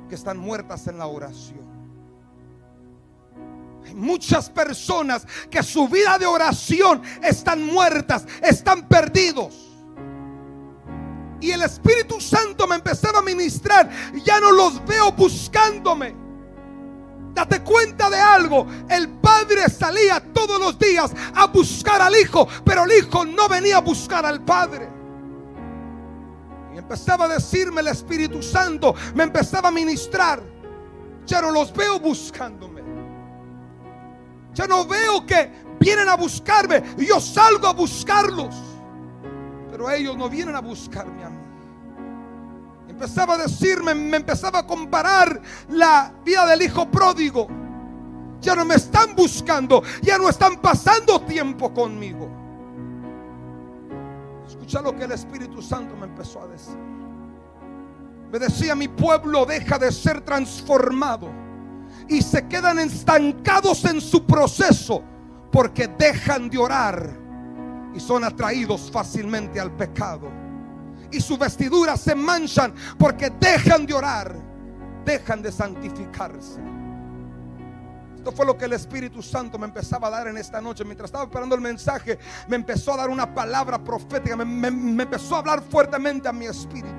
[0.09, 1.71] que están muertas en la oración.
[3.87, 9.70] Hay muchas personas que su vida de oración están muertas, están perdidos.
[11.40, 13.88] Y el Espíritu Santo me empezaba a ministrar.
[14.24, 16.14] Ya no los veo buscándome.
[17.35, 18.66] Date cuenta de algo.
[18.88, 23.79] El padre salía todos los días a buscar al hijo, pero el hijo no venía
[23.79, 24.88] a buscar al padre.
[26.74, 30.42] Y empezaba a decirme el Espíritu Santo, me empezaba a ministrar.
[31.26, 32.83] Ya no los veo buscándome.
[34.53, 38.55] Ya no veo que vienen a buscarme yo salgo a buscarlos.
[39.81, 41.38] Pero ellos no vienen a buscarme a mí.
[42.87, 45.40] Empezaba a decirme, me empezaba a comparar
[45.71, 47.49] la vida del hijo pródigo.
[48.43, 52.29] Ya no me están buscando, ya no están pasando tiempo conmigo.
[54.47, 56.77] Escucha lo que el Espíritu Santo me empezó a decir.
[58.31, 61.31] Me decía, mi pueblo deja de ser transformado
[62.07, 65.03] y se quedan estancados en su proceso
[65.51, 67.20] porque dejan de orar
[67.94, 70.31] y son atraídos fácilmente al pecado.
[71.11, 74.37] Y sus vestiduras se manchan porque dejan de orar,
[75.05, 76.61] dejan de santificarse.
[78.16, 80.85] Esto fue lo que el Espíritu Santo me empezaba a dar en esta noche.
[80.85, 84.37] Mientras estaba esperando el mensaje, me empezó a dar una palabra profética.
[84.37, 86.94] Me, me empezó a hablar fuertemente a mi espíritu.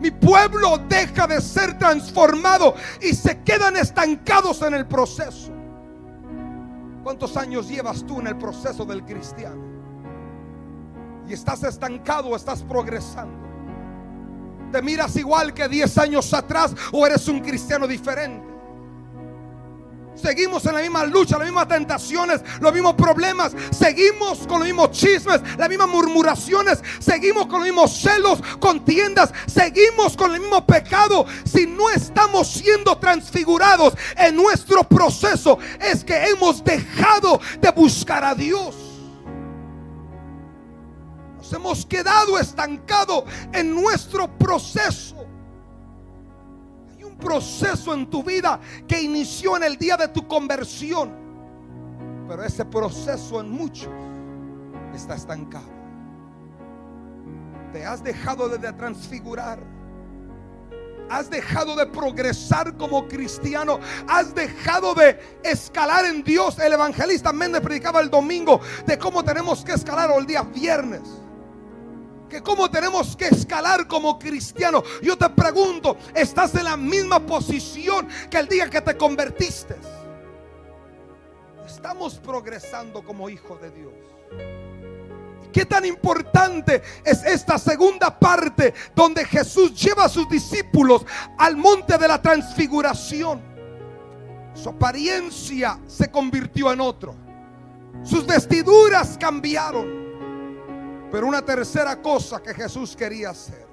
[0.00, 5.50] Mi pueblo deja de ser transformado y se quedan estancados en el proceso.
[7.04, 9.62] ¿Cuántos años llevas tú en el proceso del cristiano?
[11.28, 13.44] Y estás estancado o estás progresando.
[14.72, 18.53] ¿Te miras igual que 10 años atrás o eres un cristiano diferente?
[20.14, 23.54] Seguimos en la misma lucha, las mismas tentaciones, los mismos problemas.
[23.70, 26.82] Seguimos con los mismos chismes, las mismas murmuraciones.
[27.00, 29.32] Seguimos con los mismos celos, contiendas.
[29.46, 31.26] Seguimos con el mismo pecado.
[31.44, 38.34] Si no estamos siendo transfigurados en nuestro proceso, es que hemos dejado de buscar a
[38.34, 38.76] Dios.
[41.36, 45.33] Nos hemos quedado estancados en nuestro proceso
[47.14, 51.12] proceso en tu vida que inició en el día de tu conversión.
[52.28, 53.92] Pero ese proceso en muchos
[54.94, 55.72] está estancado.
[57.72, 59.58] Te has dejado de transfigurar.
[61.10, 63.78] Has dejado de progresar como cristiano.
[64.08, 66.58] Has dejado de escalar en Dios.
[66.58, 71.23] El evangelista Méndez predicaba el domingo de cómo tenemos que escalar el día viernes
[72.42, 74.82] cómo tenemos que escalar como cristiano.
[75.02, 79.76] Yo te pregunto, ¿estás en la misma posición que el día que te convertiste?
[81.66, 83.92] Estamos progresando como hijos de Dios.
[85.52, 91.06] ¿Qué tan importante es esta segunda parte donde Jesús lleva a sus discípulos
[91.38, 93.40] al monte de la transfiguración?
[94.54, 97.14] Su apariencia se convirtió en otro.
[98.02, 100.03] Sus vestiduras cambiaron.
[101.14, 103.64] Pero una tercera cosa que Jesús quería hacer.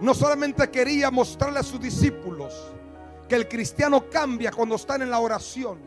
[0.00, 2.72] No solamente quería mostrarle a sus discípulos
[3.28, 5.80] que el cristiano cambia cuando están en la oración.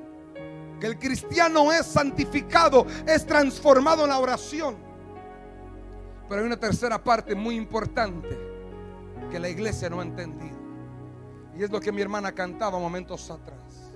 [0.80, 4.76] Que el cristiano es santificado, es transformado en la oración.
[6.30, 8.38] Pero hay una tercera parte muy importante
[9.32, 10.60] que la iglesia no ha entendido.
[11.58, 13.92] Y es lo que mi hermana cantaba momentos atrás.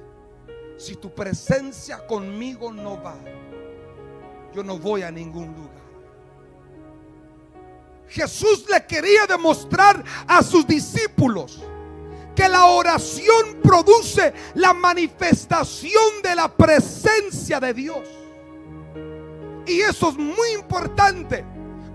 [0.75, 3.17] Si tu presencia conmigo no va,
[4.56, 5.80] yo no voy a ningún lugar.
[8.12, 11.62] Jesús le quería demostrar a sus discípulos
[12.36, 18.08] que la oración produce la manifestación de la presencia de Dios.
[19.65, 21.45] Y eso es muy importante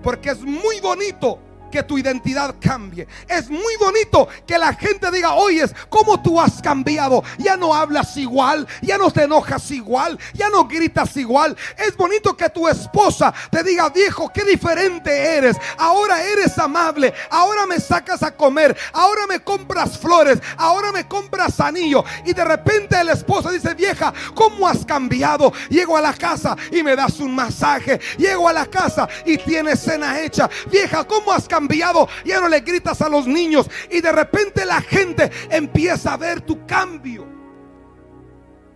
[0.03, 1.39] porque es muy bonito
[1.77, 3.07] que tu identidad cambie.
[3.29, 7.23] Es muy bonito que la gente diga, oyes, ¿cómo tú has cambiado?
[7.37, 11.55] Ya no hablas igual, ya no te enojas igual, ya no gritas igual.
[11.77, 15.59] Es bonito que tu esposa te diga, viejo, qué diferente eres.
[15.77, 21.61] Ahora eres amable, ahora me sacas a comer, ahora me compras flores, ahora me compras
[21.61, 22.07] anillo.
[22.25, 25.53] Y de repente el esposo dice, vieja, ¿cómo has cambiado?
[25.69, 28.01] Llego a la casa y me das un masaje.
[28.17, 30.49] Llego a la casa y tienes cena hecha.
[30.71, 31.66] Vieja, ¿cómo has cambiado?
[31.67, 36.17] Cambiado, ya no le gritas a los niños y de repente la gente empieza a
[36.17, 37.27] ver tu cambio.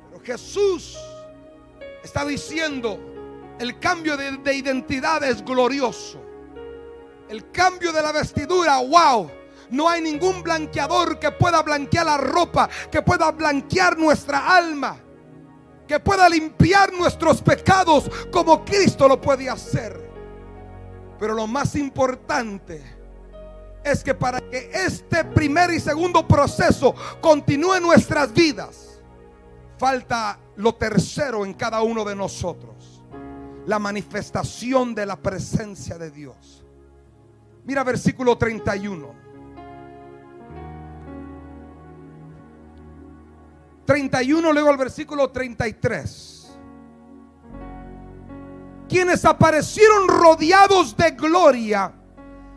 [0.08, 0.98] Pero Jesús
[2.02, 2.98] está diciendo,
[3.60, 6.20] el cambio de, de identidad es glorioso.
[7.28, 9.30] El cambio de la vestidura, wow.
[9.70, 14.98] No hay ningún blanqueador que pueda blanquear la ropa, que pueda blanquear nuestra alma,
[15.86, 20.09] que pueda limpiar nuestros pecados como Cristo lo puede hacer.
[21.20, 22.82] Pero lo más importante
[23.84, 29.02] es que para que este primer y segundo proceso continúe en nuestras vidas,
[29.76, 33.04] falta lo tercero en cada uno de nosotros.
[33.66, 36.64] La manifestación de la presencia de Dios.
[37.64, 39.14] Mira versículo 31.
[43.84, 46.39] 31 luego al versículo 33
[48.90, 51.92] quienes aparecieron rodeados de gloria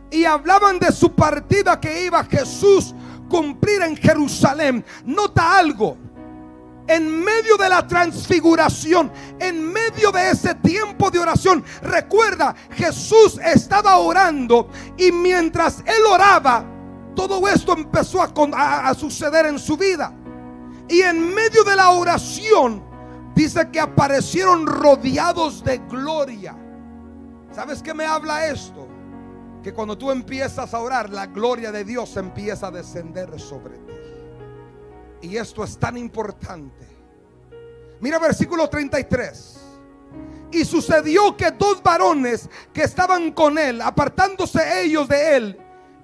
[0.10, 2.96] y hablaban de su partida que iba Jesús
[3.30, 4.84] cumplir en Jerusalén.
[5.06, 5.98] Nota algo.
[6.86, 9.10] en medio de la transfiguración,
[9.40, 16.66] en medio de ese tiempo de oración, recuerda, Jesús estaba orando y mientras él oraba,
[17.16, 20.14] todo esto empezó a, suceder en su vida.
[20.90, 22.84] Y en medio de la oración,
[23.36, 26.56] dice que aparecieron rodeados de gloria.
[27.52, 28.88] ¿Sabes qué me habla esto?
[29.62, 33.94] Que cuando tú empiezas a orar, la gloria de Dios empieza a descender sobre ti.
[35.28, 36.88] Y esto es tan importante.
[38.02, 39.60] Mira versículo 33.
[40.52, 45.58] Y sucedió que dos varones que estaban con él, apartándose ellos de él,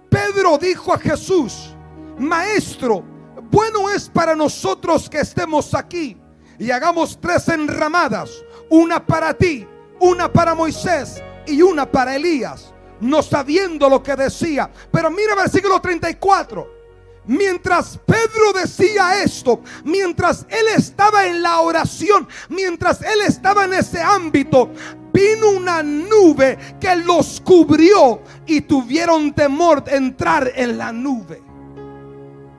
[0.09, 1.75] Pedro dijo a Jesús,
[2.17, 3.03] Maestro,
[3.51, 6.17] bueno es para nosotros que estemos aquí
[6.59, 9.65] y hagamos tres enramadas, una para ti,
[9.99, 14.69] una para Moisés y una para Elías, no sabiendo lo que decía.
[14.91, 16.79] Pero mira versículo 34.
[17.25, 24.01] Mientras Pedro decía esto, mientras él estaba en la oración, mientras él estaba en ese
[24.01, 24.71] ámbito,
[25.13, 31.43] vino una nube que los cubrió y tuvieron temor de entrar en la nube.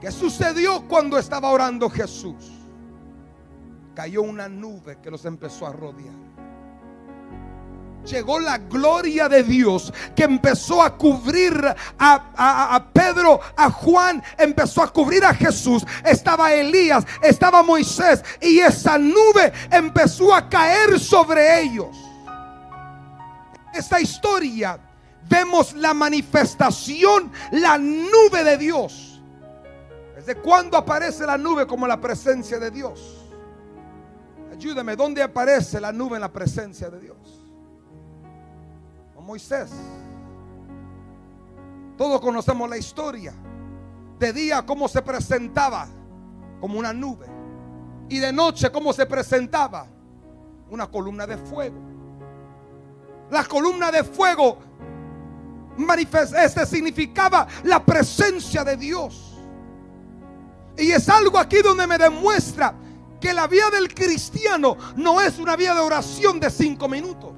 [0.00, 2.59] ¿Qué sucedió cuando estaba orando Jesús?
[3.94, 6.30] Cayó una nube que los empezó a rodear
[8.04, 11.52] llegó la gloria de Dios que empezó a cubrir
[11.98, 15.84] a, Pedro, a Juan, empezó a cubrir a Jesús.
[16.04, 21.96] Estaba Elías, estaba Moisés y esa nube empezó a caer sobre ellos.
[23.72, 24.78] Esta historia
[25.28, 29.22] vemos la manifestación, la nube de Dios.
[30.16, 33.19] ¿Desde cuándo aparece la nube como la presencia de Dios?
[34.60, 37.16] Ayúdame, ¿dónde aparece la nube en la presencia de Dios?
[39.18, 39.70] Moisés.
[41.96, 43.32] Todos conocemos la historia.
[44.18, 45.88] De día cómo se presentaba
[46.60, 47.24] como una nube.
[48.10, 49.86] Y de noche cómo se presentaba
[50.68, 51.78] una columna de fuego.
[53.30, 54.58] La columna de fuego
[56.36, 59.38] este significaba la presencia de Dios.
[60.76, 62.74] Y es algo aquí donde me demuestra
[63.20, 67.32] que la vida del cristiano no es una vida de oración de cinco minutos.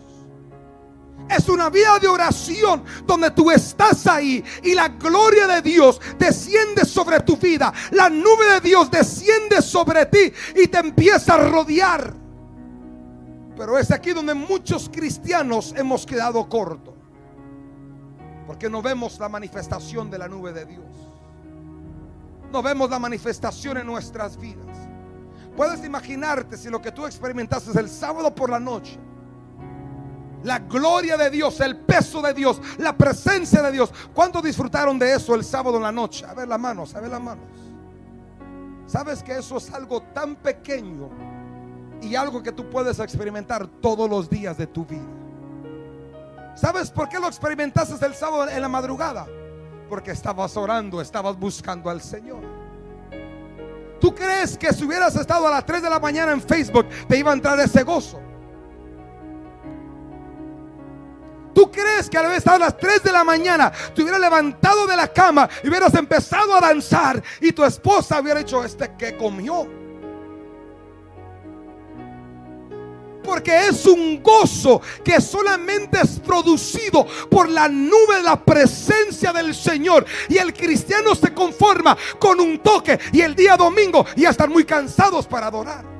[1.29, 6.85] Es una vida de oración donde tú estás ahí y la gloria de Dios desciende
[6.85, 7.73] sobre tu vida.
[7.91, 12.15] La nube de Dios desciende sobre ti y te empieza a rodear.
[13.57, 16.95] Pero es aquí donde muchos cristianos hemos quedado cortos.
[18.47, 20.85] Porque no vemos la manifestación de la nube de Dios.
[22.51, 24.77] No vemos la manifestación en nuestras vidas.
[25.57, 28.99] Puedes imaginarte si lo que tú experimentaste el sábado por la noche
[30.45, 33.93] la gloria de Dios, el peso de Dios, la presencia de Dios.
[34.13, 36.27] ¿Cuántos disfrutaron de eso el sábado en la noche?
[36.27, 37.45] A ver las manos, a ver las manos.
[38.87, 41.09] ¿Sabes que eso es algo tan pequeño
[42.01, 45.07] y algo que tú puedes experimentar todos los días de tu vida?
[46.55, 49.27] ¿Sabes por qué lo experimentaste el sábado en la madrugada?
[49.89, 52.62] Porque estabas orando, estabas buscando al Señor.
[54.03, 57.17] ¿Tú crees que si hubieras estado a las 3 de la mañana en Facebook te
[57.19, 58.21] iba a entrar ese gozo?
[61.55, 64.89] ¿Tú crees que al haber estado a las 3 de la mañana te hubieras levantado
[64.89, 69.17] de la cama y hubieras empezado a danzar y tu esposa hubiera dicho, este que
[69.17, 69.82] comió?
[73.23, 79.55] Porque es un gozo que solamente es producido por la nube de la presencia del
[79.55, 80.05] Señor.
[80.29, 84.65] Y el cristiano se conforma con un toque y el día domingo ya están muy
[84.65, 85.93] cansados para adorar.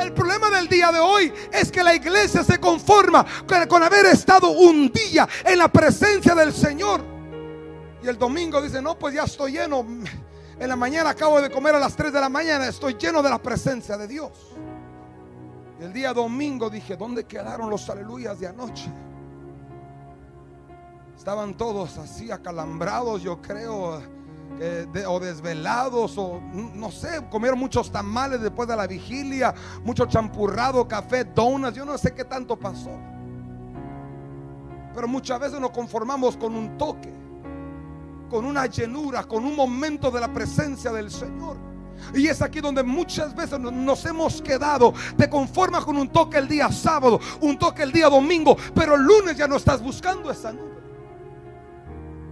[0.00, 3.26] El problema del día de hoy es que la iglesia se conforma
[3.68, 7.02] con, haber estado un día en la presencia del Señor.
[8.02, 9.84] Y el domingo dice, no, pues ya estoy lleno.
[10.60, 13.30] En la mañana acabo de comer a las 3 de la mañana, estoy lleno de
[13.30, 14.30] la presencia de Dios.
[15.80, 18.92] El día domingo dije, ¿dónde quedaron los aleluyas de anoche?
[21.16, 24.02] Estaban todos así acalambrados, yo creo
[25.08, 26.38] o desvelados o
[26.74, 31.96] no sé, comieron muchos tamales después de la vigilia, mucho champurrado, café, donuts, yo no
[31.96, 32.90] sé qué tanto pasó.
[34.94, 37.14] Pero muchas veces nos conformamos con un toque,
[38.30, 41.56] con una llenura, con un momento de la presencia del Señor.
[42.14, 44.94] Y es aquí donde muchas veces nos hemos quedado.
[45.18, 49.02] Te conformas con un toque el día sábado, un toque el día domingo, pero el
[49.02, 50.70] lunes ya no estás buscando esa nube.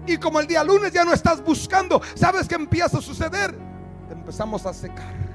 [0.07, 3.69] Y como el día lunes ya no estás buscando, ¿sabes qué empieza a suceder?
[4.11, 5.28] empezamos a secar.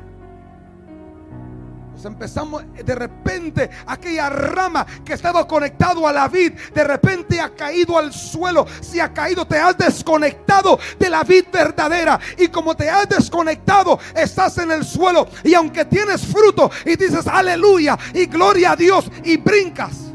[1.93, 7.53] Nos empezamos de repente aquella rama que estaba conectado a la vid, de repente ha
[7.53, 8.65] caído al suelo.
[8.81, 12.19] Si ha caído, te has desconectado de la vid verdadera.
[12.37, 15.27] Y como te has desconectado, estás en el suelo.
[15.43, 20.11] Y aunque tienes fruto y dices aleluya y gloria a Dios y brincas,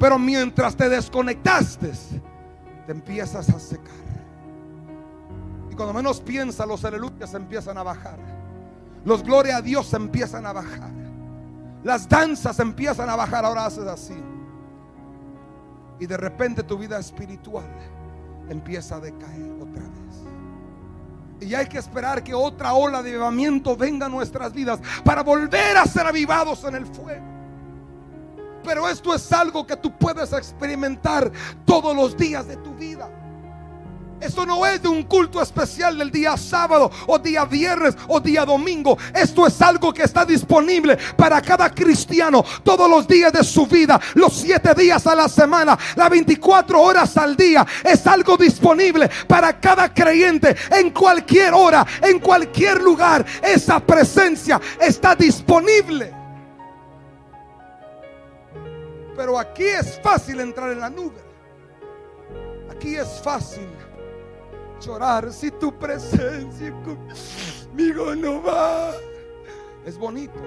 [0.00, 1.92] pero mientras te desconectaste,
[2.86, 4.04] te empiezas a secar.
[5.70, 8.18] Y cuando menos piensas, los aleluyas empiezan a bajar.
[9.04, 11.03] Los gloria a Dios empiezan a bajar.
[11.84, 14.16] Las danzas empiezan a bajar, ahora haces así.
[16.00, 17.68] Y de repente tu vida espiritual
[18.48, 21.48] empieza a decaer otra vez.
[21.48, 25.76] Y hay que esperar que otra ola de avivamiento venga a nuestras vidas para volver
[25.76, 27.26] a ser avivados en el fuego.
[28.64, 31.30] Pero esto es algo que tú puedes experimentar
[31.66, 33.10] todos los días de tu vida.
[34.20, 38.44] Esto no es de un culto especial del día sábado o día viernes o día
[38.44, 38.96] domingo.
[39.14, 44.00] Esto es algo que está disponible para cada cristiano todos los días de su vida,
[44.14, 47.66] los siete días a la semana, las 24 horas al día.
[47.82, 53.24] Es algo disponible para cada creyente en cualquier hora, en cualquier lugar.
[53.42, 56.12] Esa presencia está disponible.
[59.16, 61.22] Pero aquí es fácil entrar en la nube.
[62.70, 63.68] Aquí es fácil
[64.80, 68.92] llorar si tu presencia conmigo no va.
[69.84, 70.40] Es bonito.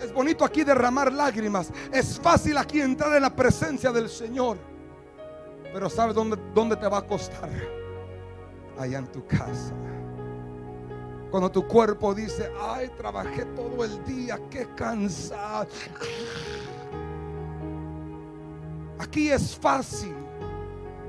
[0.00, 1.70] Es bonito aquí derramar lágrimas.
[1.92, 4.58] Es fácil aquí entrar en la presencia del Señor.
[5.72, 7.48] Pero ¿sabes dónde, dónde te va a costar?
[8.78, 9.72] Allá en tu casa.
[11.30, 15.66] Cuando tu cuerpo dice, ay, trabajé todo el día, qué cansado.
[18.98, 20.21] Aquí es fácil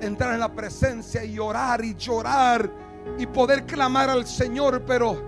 [0.05, 2.69] entrar en la presencia y orar y llorar
[3.17, 5.21] y poder clamar al Señor, pero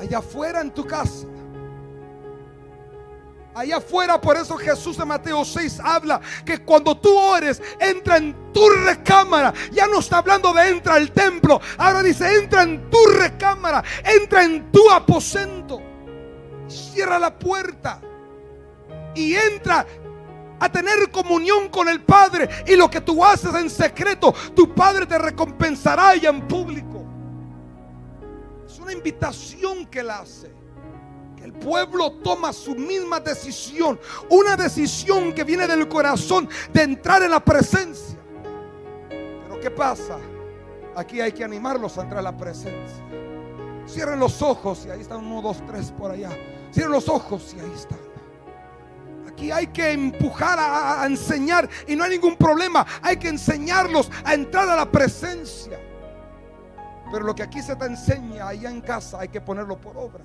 [0.00, 1.26] allá afuera en tu casa.
[3.54, 8.52] Allá afuera, por eso Jesús de Mateo 6 habla que cuando tú ores, entra en
[8.52, 9.54] tu recámara.
[9.70, 11.60] Ya no está hablando de entra al templo.
[11.78, 15.80] Ahora dice, entra en tu recámara, entra en tu aposento.
[16.66, 18.00] Cierra la puerta
[19.14, 19.86] y entra
[20.64, 22.48] a tener comunión con el Padre.
[22.66, 27.04] Y lo que tú haces en secreto, tu Padre te recompensará ya en público.
[28.66, 30.52] Es una invitación que él hace.
[31.42, 34.00] El pueblo toma su misma decisión.
[34.30, 38.18] Una decisión que viene del corazón de entrar en la presencia.
[39.08, 40.18] Pero ¿qué pasa?
[40.96, 43.04] Aquí hay que animarlos a entrar a la presencia.
[43.86, 46.30] Cierren los ojos y ahí están uno, dos, tres por allá.
[46.72, 48.13] Cierren los ojos y ahí están.
[49.34, 52.86] Aquí hay que empujar a, enseñar y no hay ningún problema.
[53.02, 55.76] Hay que enseñarlos a entrar a la presencia.
[57.10, 60.22] Pero lo que aquí se te enseña, allá en casa hay que ponerlo por obra.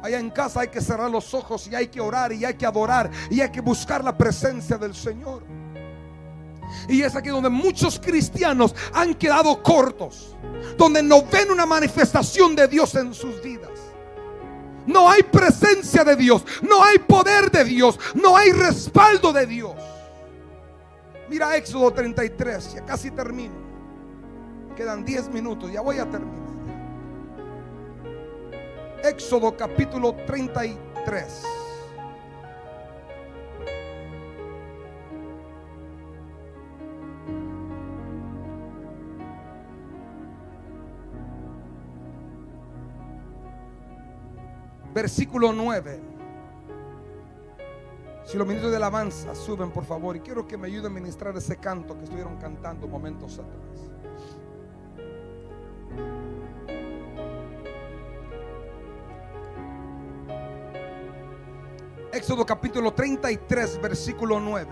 [0.00, 2.66] Allá en casa hay que cerrar los ojos y hay que orar y hay que
[2.66, 5.42] adorar y hay que buscar la presencia del Señor.
[6.88, 10.36] Y es aquí donde muchos cristianos han quedado cortos,
[10.78, 13.81] donde no ven una manifestación de Dios en sus vidas.
[14.86, 19.74] No hay presencia de Dios, no hay poder de Dios, no hay respaldo de Dios.
[21.28, 23.54] Mira Éxodo 33, ya casi termino.
[24.76, 26.42] Quedan 10 minutos, ya voy a terminar.
[29.04, 31.61] Éxodo capítulo 33.
[44.92, 46.00] Versículo 9.
[48.24, 51.36] Si los ministros de alabanza suben, por favor, y quiero que me ayuden a ministrar
[51.36, 53.90] ese canto que estuvieron cantando momentos atrás.
[62.12, 64.66] Éxodo capítulo 33, versículo 9.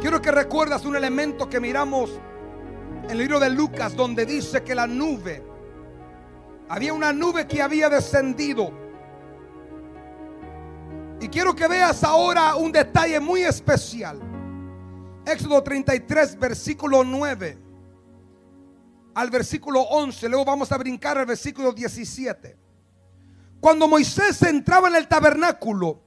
[0.00, 2.20] Quiero que recuerdas un elemento que miramos
[3.04, 5.42] en el libro de Lucas, donde dice que la nube
[6.68, 8.72] había una nube que había descendido.
[11.20, 14.20] Y quiero que veas ahora un detalle muy especial.
[15.24, 17.66] Éxodo 33, versículo 9
[19.16, 20.28] al versículo 11.
[20.28, 22.56] Luego vamos a brincar al versículo 17.
[23.60, 26.02] Cuando Moisés entraba en el tabernáculo,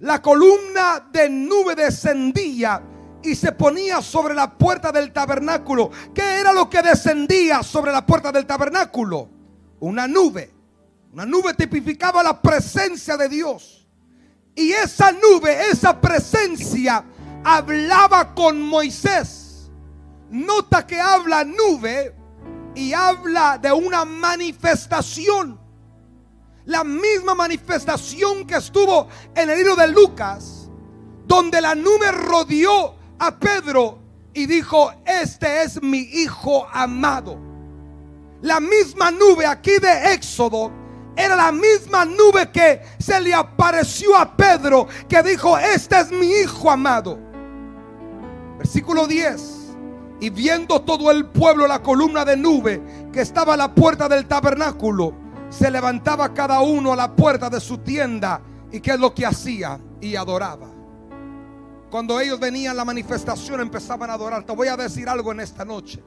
[0.00, 2.82] la columna de nube descendía
[3.22, 5.90] y se ponía sobre la puerta del tabernáculo.
[6.14, 9.33] ¿Qué era lo que descendía sobre la puerta del tabernáculo?
[9.84, 10.50] Una nube.
[11.12, 13.86] Una nube tipificaba la presencia de Dios.
[14.54, 17.04] Y esa nube, esa presencia,
[17.44, 19.70] hablaba con Moisés.
[20.30, 22.14] Nota que habla nube
[22.74, 25.60] y habla de una manifestación.
[26.66, 30.70] la misma manifestación que estuvo en el libro de Lucas,
[31.26, 33.98] donde la nube rodeó a Pedro
[34.32, 37.53] y dijo, este es mi hijo amado.
[38.44, 40.70] La misma nube aquí de Éxodo
[41.16, 46.26] era la misma nube que se le apareció a Pedro, que dijo, este es mi
[46.26, 47.18] hijo amado.
[48.58, 49.40] Versículo 10.
[50.20, 52.82] Y viendo todo el pueblo la columna de nube
[53.14, 55.14] que estaba a la puerta del tabernáculo,
[55.48, 58.42] se levantaba cada uno a la puerta de su tienda.
[58.70, 59.80] ¿Y qué es lo que hacía?
[60.02, 60.68] Y adoraba.
[61.90, 64.44] Cuando ellos venían la manifestación empezaban a adorar.
[64.44, 66.02] Te voy a decir algo en esta noche.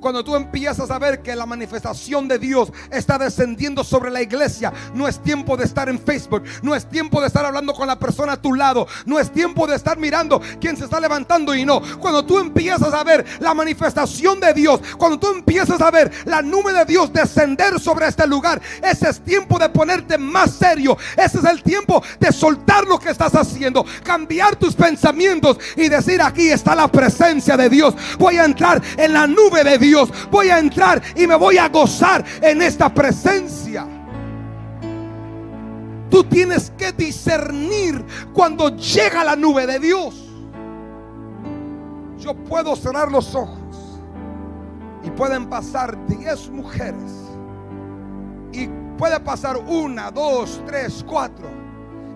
[0.00, 4.72] Cuando tú empiezas a ver que la manifestación de Dios está descendiendo sobre la iglesia,
[4.94, 7.98] no es tiempo de estar en Facebook, no es tiempo de estar hablando con la
[7.98, 11.64] persona a tu lado, no es tiempo de estar mirando quién se está levantando y
[11.64, 11.80] no.
[12.00, 16.42] Cuando tú empiezas a ver la manifestación de Dios, cuando tú empiezas a ver la
[16.42, 20.96] nube de Dios descender sobre este lugar, ese es tiempo de ponerte más serio.
[21.16, 26.20] Ese es el tiempo de soltar lo que estás haciendo, cambiar tus pensamientos y decir
[26.22, 27.94] aquí está la presencia de Dios.
[28.18, 30.10] Voy a entrar en la nube de Dios.
[30.30, 33.86] Voy a entrar y me voy a gozar en esta presencia.
[36.10, 40.14] Tú tienes que discernir cuando llega la nube de Dios.
[42.18, 43.58] Yo puedo cerrar los ojos
[45.02, 47.12] y pueden pasar 10 mujeres.
[48.52, 51.48] Y puede pasar una, dos, tres, cuatro.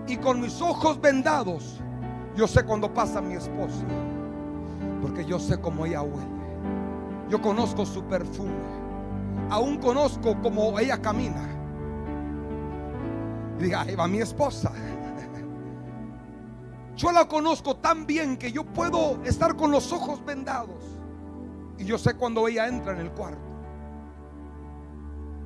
[0.07, 1.79] Y con mis ojos vendados,
[2.35, 3.83] yo sé cuando pasa mi esposa.
[5.01, 6.38] Porque yo sé cómo ella huele.
[7.29, 8.79] Yo conozco su perfume.
[9.49, 11.47] Aún conozco cómo ella camina.
[13.59, 14.71] Y diga, ahí va mi esposa.
[16.95, 20.83] Yo la conozco tan bien que yo puedo estar con los ojos vendados.
[21.77, 23.39] Y yo sé cuando ella entra en el cuarto.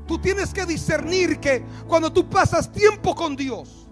[0.08, 3.88] Tú tienes que discernir que cuando tú pasas tiempo con Dios,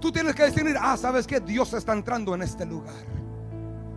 [0.00, 3.21] tú tienes que discernir, ah, sabes que Dios está entrando en este lugar.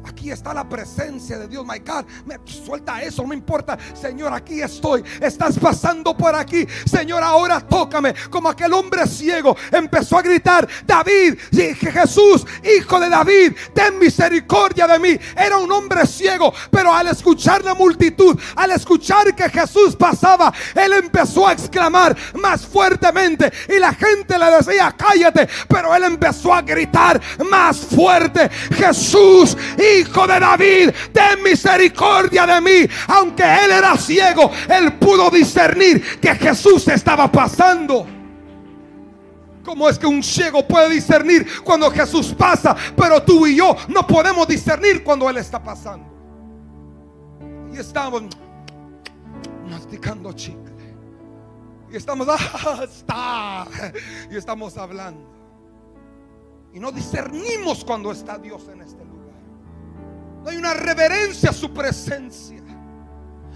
[0.08, 1.66] Aquí está la presencia de Dios.
[1.66, 3.78] My God, me suelta eso, no me importa.
[3.99, 5.03] Señor, aquí estoy.
[5.20, 6.68] Estás pasando por aquí.
[6.86, 8.14] Señor, ahora tócame.
[8.30, 12.45] Como aquel hombre ciego empezó a gritar: David, Jesús,
[12.78, 15.20] hijo de David, ten misericordia de mí.
[15.36, 20.93] Era un hombre ciego, pero al escuchar la multitud, al escuchar que Jesús pasaba, él
[20.93, 23.51] empezó a exclamar más fuertemente.
[23.70, 25.49] Y la gente le decía: Cállate.
[25.68, 32.89] Pero él empezó a gritar más fuerte: Jesús, hijo de David, ten misericordia de mí.
[33.08, 38.06] Aunque él era ciego, él pudo discernir que Jesús estaba pasando.
[39.64, 42.76] ¿Cómo es que un ciego puede discernir cuando Jesús pasa?
[42.96, 46.06] Pero tú y yo no podemos discernir cuando Él está pasando.
[47.74, 48.24] Y estamos
[49.68, 50.76] masticando chicle.
[51.91, 53.68] Y estamos, ah, está.
[54.30, 55.34] Y estamos hablando.
[56.74, 59.05] Y no discernimos cuando está Dios en este.
[60.46, 62.62] No hay una reverencia a su presencia.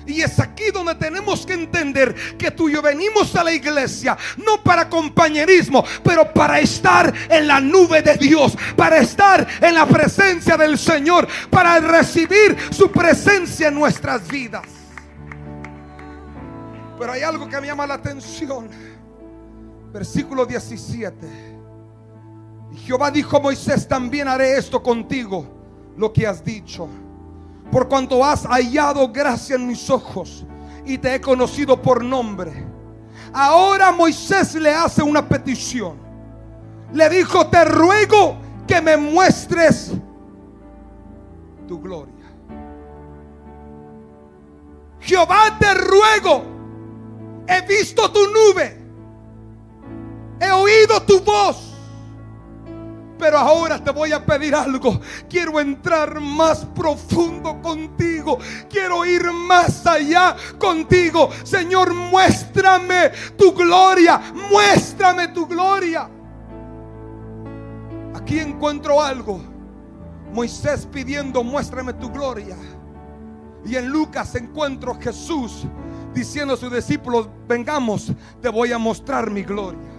[0.08, 4.18] Y es aquí donde tenemos que entender que tú y yo venimos a la iglesia
[4.38, 9.86] no para compañerismo, pero para estar en la nube de Dios, para estar en la
[9.86, 14.66] presencia del Señor, para recibir su presencia en nuestras vidas.
[16.98, 18.68] Pero hay algo que me llama la atención.
[19.94, 21.16] Versículo 17.
[22.72, 25.59] Y Jehová dijo a Moisés, también haré esto contigo
[25.98, 26.88] lo que has dicho.
[27.72, 30.46] Por cuanto has hallado gracia en mis ojos
[30.86, 32.66] y te he conocido por nombre.
[33.32, 35.98] Ahora Moisés le hace una petición.
[36.94, 39.92] Le dijo, te ruego que me muestres
[41.68, 42.16] tu gloria.
[45.00, 46.44] Jehová, te ruego,
[47.48, 48.78] he visto tu nube,
[50.40, 51.69] he oído tu voz
[53.20, 55.00] pero ahora te voy a pedir algo.
[55.30, 58.40] Quiero entrar más profundo contigo.
[58.70, 61.30] Quiero ir más allá contigo.
[61.44, 64.20] Señor, muéstrame tu gloria.
[64.50, 66.10] Muéstrame tu gloria.
[68.16, 69.42] Aquí encuentro algo.
[70.34, 72.56] Moisés pidiendo, muéstrame tu gloria.
[73.66, 75.66] Y en Lucas encuentro Jesús
[76.14, 79.99] diciendo a sus discípulos, vengamos, te voy a mostrar mi gloria.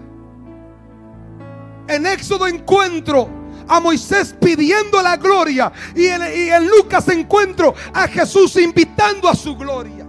[1.91, 3.29] En Éxodo encuentro
[3.67, 5.73] a Moisés pidiendo la gloria.
[5.97, 10.07] Y en, Lucas encuentro a Jesús invitando a su gloria.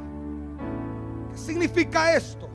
[1.32, 2.48] ¿Qué significa esto?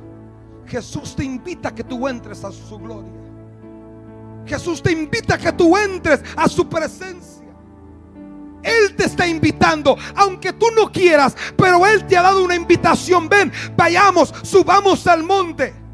[0.65, 3.11] Jesús te invita a que tú entres a su gloria.
[4.47, 7.47] Jesús te invita a que tú entres a su presencia.
[8.63, 13.29] Él te está invitando, aunque tú no quieras, pero Él te ha dado una invitación.
[13.29, 15.86] Ven, vayamos, subamos al monte.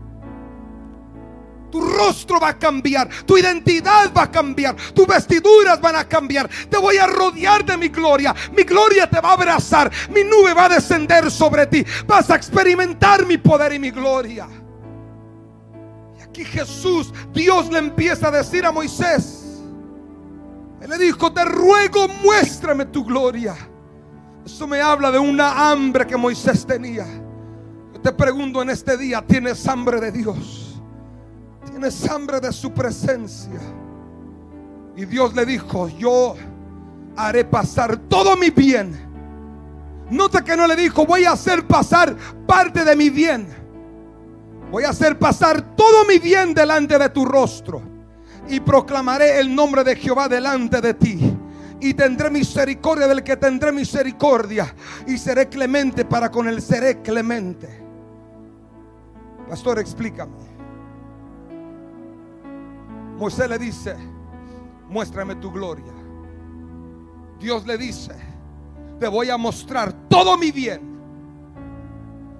[1.73, 6.47] Tu rostro va a cambiar, tu identidad va a cambiar, tus vestiduras van a cambiar.
[6.69, 8.35] Te voy a rodear de mi gloria.
[8.55, 11.83] Mi gloria te va a abrazar, mi nube va a descender sobre ti.
[12.07, 14.47] Vas a experimentar mi poder y mi gloria.
[16.19, 19.63] Y aquí Jesús, Dios le empieza a decir a Moisés.
[20.83, 23.57] Él le dijo, te ruego, muéstrame tu gloria.
[24.45, 27.07] Eso me habla de una hambre que Moisés tenía.
[27.95, 30.62] Yo te pregunto en este día, ¿tienes hambre de Dios?
[31.71, 33.61] Tienes hambre de su presencia.
[34.97, 36.35] Y Dios le dijo, yo
[37.17, 39.11] haré pasar todo mi bien.
[40.11, 42.15] Nota que no le dijo, voy a hacer pasar
[42.47, 43.47] parte de mi bien.
[44.71, 47.83] Voy a hacer pasar todo mi bien delante de tu rostro.
[48.49, 51.37] Y proclamaré el nombre de Jehová delante de ti.
[51.81, 54.75] Y tendré misericordia del que tendré misericordia.
[55.07, 57.69] Y seré clemente para con el seré clemente.
[59.49, 60.52] Pastor, explícame.
[63.17, 63.97] Moisés le dice,
[64.89, 65.93] muéstrame tu gloria.
[67.39, 68.15] Dios le dice,
[68.99, 70.93] te voy a mostrar todo mi bien.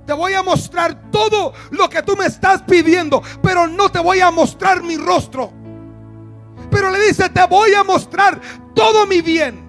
[0.07, 4.21] Te voy a mostrar todo lo que tú me estás pidiendo, pero no te voy
[4.21, 5.53] a mostrar mi rostro.
[6.71, 8.41] Pero le dice, te voy a mostrar
[8.75, 9.63] todo mi bien.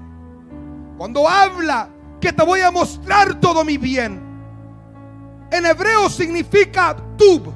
[0.97, 1.89] Cuando habla
[2.19, 4.21] que te voy a mostrar todo mi bien,
[5.51, 7.52] en hebreo significa tub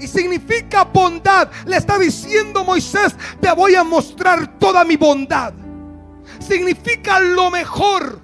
[0.00, 1.50] y significa bondad.
[1.66, 5.52] Le está diciendo Moisés, te voy a mostrar toda mi bondad.
[6.38, 8.20] Significa lo mejor.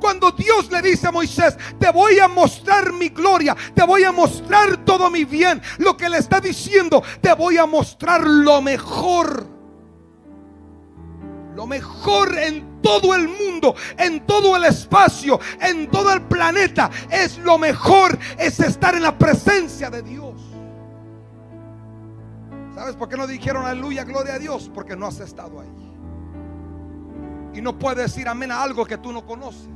[0.00, 4.12] Cuando Dios le dice a Moisés, te voy a mostrar mi gloria, te voy a
[4.12, 9.46] mostrar todo mi bien, lo que le está diciendo, te voy a mostrar lo mejor.
[11.54, 17.38] Lo mejor en todo el mundo, en todo el espacio, en todo el planeta, es
[17.38, 20.45] lo mejor, es estar en la presencia de Dios.
[22.76, 24.70] ¿Sabes por qué no dijeron aleluya, gloria a Dios?
[24.72, 25.68] Porque no has estado ahí.
[27.54, 29.70] Y no puedes decir amén a algo que tú no conoces.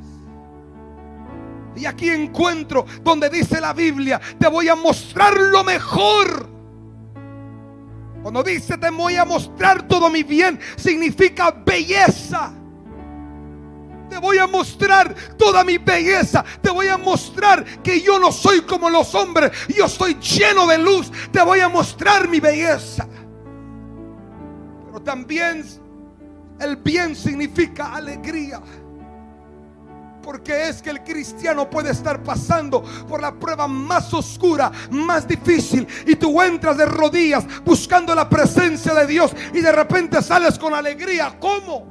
[1.74, 6.46] Y aquí encuentro donde dice la Biblia, te voy a mostrar lo mejor.
[8.22, 12.52] Cuando dice te voy a mostrar todo mi bien, significa belleza.
[14.10, 16.44] Te voy a mostrar toda mi belleza.
[16.60, 19.52] Te voy a mostrar que yo no soy como los hombres.
[19.68, 21.12] Yo estoy lleno de luz.
[21.30, 23.06] Te voy a mostrar mi belleza.
[24.86, 25.64] Pero también
[26.58, 28.60] el bien significa alegría.
[30.24, 35.86] Porque es que el cristiano puede estar pasando por la prueba más oscura, más difícil.
[36.04, 39.30] Y tú entras de rodillas buscando la presencia de Dios.
[39.54, 41.36] Y de repente sales con alegría.
[41.38, 41.89] ¿Cómo?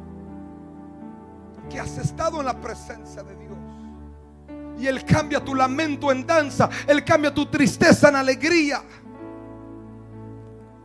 [1.69, 3.57] Que has estado en la presencia de Dios.
[4.79, 8.81] Y Él cambia tu lamento en danza, Él cambia tu tristeza en alegría.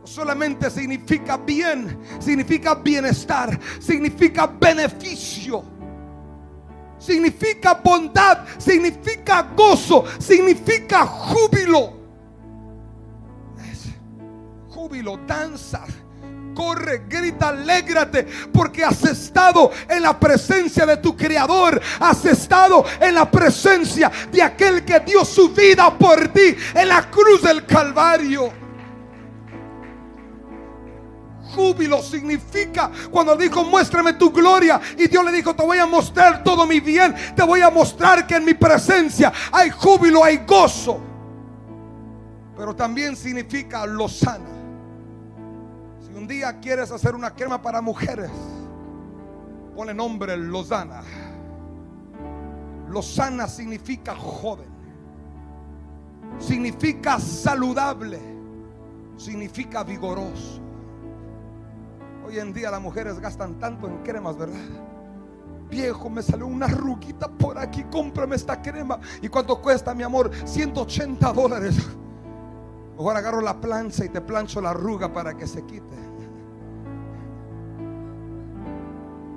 [0.01, 5.63] No solamente significa bien, significa bienestar, significa beneficio,
[6.99, 12.05] significa bondad, significa gozo, significa júbilo.
[14.69, 15.85] júbilo, danza
[16.55, 23.13] corre, grita, alégrate, porque has estado en la presencia de tu Creador, has estado en
[23.13, 28.51] la presencia de aquel que dio su vida por ti en la cruz del Calvario.
[31.53, 36.43] Júbilo significa cuando dijo muéstrame tu gloria y Dios le dijo te voy a mostrar
[36.43, 40.99] todo mi bien, te voy a mostrar que en mi presencia hay júbilo, hay gozo.
[42.57, 44.54] Pero también significa lozana
[46.27, 48.31] día quieres hacer una crema para mujeres,
[49.75, 51.01] pone nombre Lozana.
[52.89, 54.69] Lozana significa joven,
[56.39, 58.19] significa saludable,
[59.17, 60.61] significa vigoroso.
[62.25, 64.59] Hoy en día las mujeres gastan tanto en cremas, ¿verdad?
[65.69, 68.99] Viejo, me salió una ruguita por aquí, cómprame esta crema.
[69.21, 70.31] ¿Y cuánto cuesta, mi amor?
[70.45, 71.75] 180 dólares.
[72.97, 76.04] Mejor agarro la plancha y te plancho la arruga para que se quite.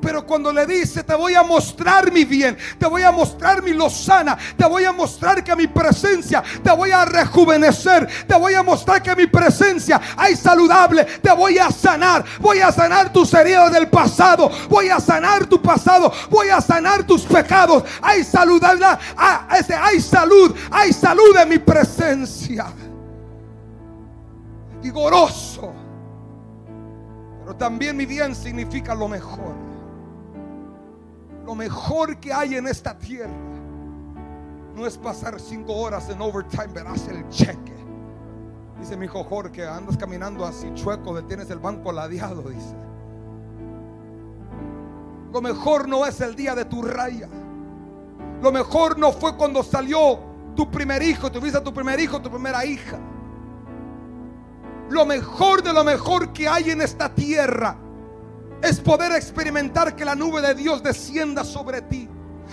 [0.00, 3.72] Pero cuando le dice, te voy a mostrar mi bien, te voy a mostrar mi
[3.72, 8.62] lozana, te voy a mostrar que mi presencia te voy a rejuvenecer, te voy a
[8.62, 13.72] mostrar que mi presencia hay saludable, te voy a sanar, voy a sanar tus heridas
[13.72, 17.84] del pasado, voy a sanar tu pasado, voy a sanar tus pecados.
[18.02, 18.84] Hay saludable,
[19.16, 22.66] ah, hay salud, hay salud en mi presencia.
[24.82, 25.72] Vigoroso.
[27.40, 29.67] Pero también mi bien significa lo mejor
[31.48, 33.32] lo mejor que hay en esta tierra
[34.74, 37.72] no es pasar cinco horas en overtime, verás el cheque.
[38.78, 42.76] Dice mi hijo Jorge, andas caminando así chueco, tienes el banco ladeado, dice.
[45.32, 47.30] Lo mejor no es el día de tu raya.
[48.42, 50.18] Lo mejor no fue cuando salió
[50.54, 52.98] tu primer hijo, tuviste a tu primer hijo, tu primera hija.
[54.90, 57.87] Lo mejor de lo mejor que hay en esta tierra
[58.62, 62.08] es poder experimentar que la nube de Dios descienda sobre ti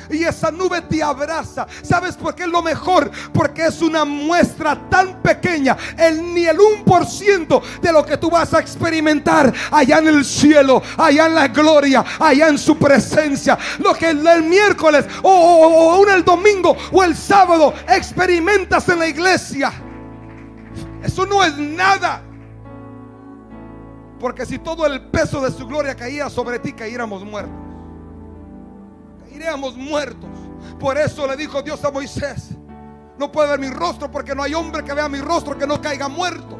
[0.10, 1.68] y esa nube te abraza.
[1.82, 3.10] ¿Sabes por qué es lo mejor?
[3.34, 8.54] Porque es una muestra tan pequeña, el, ni el 1% de lo que tú vas
[8.54, 13.58] a experimentar allá en el cielo, allá en la gloria, allá en su presencia.
[13.80, 19.08] Lo que el, miércoles o, o, o el domingo o el sábado experimentas en la
[19.08, 19.72] iglesia.
[21.04, 22.25] Eso no es nada.
[24.20, 27.66] Porque si todo el peso de su gloria caía sobre ti, caíamos muertos
[29.36, 30.30] iríamos muertos.
[30.80, 32.52] Por eso le dijo Dios a Moisés,
[33.18, 35.80] no puede ver mi rostro porque no hay hombre que vea mi rostro que no
[35.82, 36.58] caiga muerto.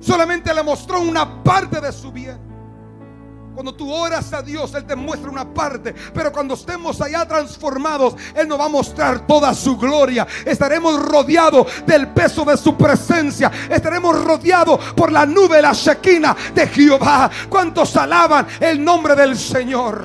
[0.00, 2.38] Solamente le mostró una parte de su bien.
[3.54, 5.94] Cuando tú oras a Dios, Él te muestra una parte.
[6.12, 10.26] Pero cuando estemos allá transformados, Él nos va a mostrar toda su gloria.
[10.44, 13.52] Estaremos rodeados del peso de su presencia.
[13.70, 17.30] Estaremos rodeados por la nube, la Shekinah de Jehová.
[17.48, 20.04] ¿Cuántos alaban el nombre del Señor?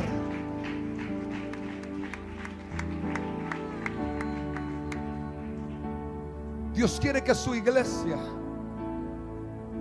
[6.75, 8.15] Dios quiere que su iglesia,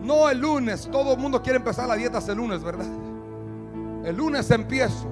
[0.02, 3.07] no el lunes, todo el mundo quiere empezar la dieta el lunes, ¿verdad?
[4.04, 5.06] El lunes empiezo.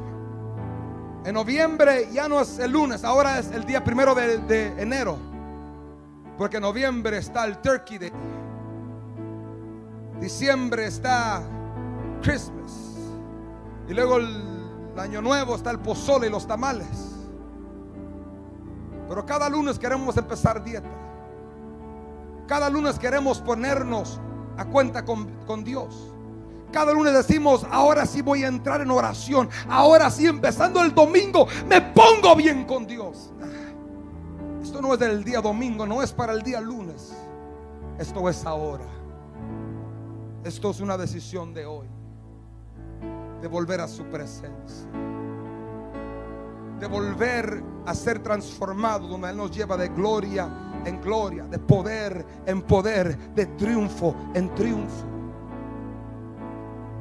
[1.25, 5.19] En noviembre ya no es el lunes, ahora es el día primero de, enero.
[6.39, 8.13] Porque en noviembre está el Turkey Day.
[10.21, 11.43] Diciembre está
[12.23, 12.95] Christmas.
[13.89, 17.17] Y luego el año nuevo está el pozole y los tamales.
[19.09, 20.89] Pero cada lunes queremos empezar dieta.
[22.47, 24.21] Cada lunes queremos ponernos
[24.57, 26.15] a cuenta con, Dios.
[26.73, 29.49] Cada lunes decimos, ahora sí voy a entrar en oración.
[29.69, 33.33] Ahora sí, empezando el domingo, me pongo bien con Dios.
[34.63, 37.15] Esto no es del día domingo, no es para el día lunes.
[37.99, 38.85] Esto es ahora.
[40.45, 41.87] Esto es una decisión de hoy.
[43.41, 44.87] De volver a su presencia.
[46.79, 50.49] De volver a ser transformado donde Él nos lleva de gloria
[50.85, 55.16] en gloria, de poder en poder, de triunfo en triunfo.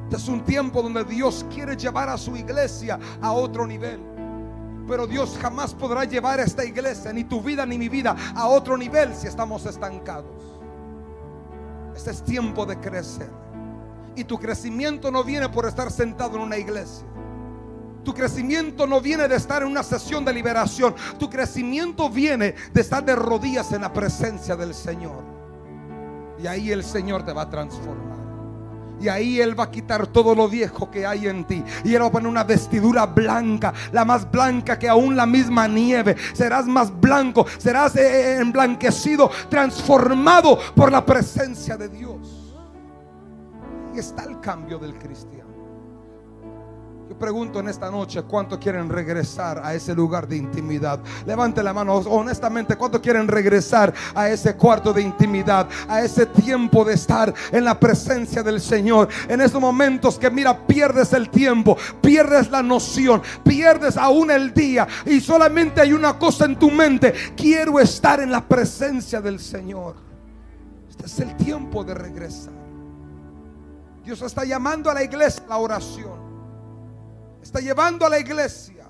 [0.05, 3.99] Este es un tiempo donde Dios quiere llevar a su iglesia a otro nivel.
[4.87, 8.47] Pero Dios jamás podrá llevar a esta iglesia, ni tu vida ni mi vida, a
[8.47, 10.43] otro nivel si estamos estancados.
[11.95, 13.31] Este es tiempo de crecer.
[14.15, 17.07] Y tu crecimiento no viene por estar sentado en una iglesia.
[18.03, 20.93] Tu crecimiento no viene de estar en una sesión de liberación.
[21.17, 25.23] Tu crecimiento viene de estar de rodillas en la presencia del Señor.
[26.37, 28.14] Y ahí el Señor te va a transformar.
[28.99, 31.63] Y ahí Él va a quitar todo lo viejo que hay en ti.
[31.83, 35.67] Y Él va a poner una vestidura blanca, la más blanca que aún la misma
[35.67, 36.15] nieve.
[36.33, 42.53] Serás más blanco, serás eh, eh, emblanquecido, transformado por la presencia de Dios.
[43.93, 45.54] Y está el cambio del cristiano.
[47.07, 50.99] Yo pregunto en esta noche cuánto quieren regresar a ese lugar de intimidad.
[51.27, 56.83] Levante la mano honestamente, cuánto quieren regresar a ese cuarto de intimidad, a ese tiempo
[56.83, 59.07] de estar en la presencia del Señor.
[59.27, 64.87] En esos momentos que mira, pierdes el tiempo, pierdes la noción, pierdes aún el día
[65.05, 69.95] y solamente hay una cosa en tu mente, quiero estar en la presencia del Señor.
[70.89, 72.53] Este es el tiempo de regresar.
[74.03, 76.24] Dios está llamando a la iglesia a la oración
[77.45, 78.89] está llevando a la iglesia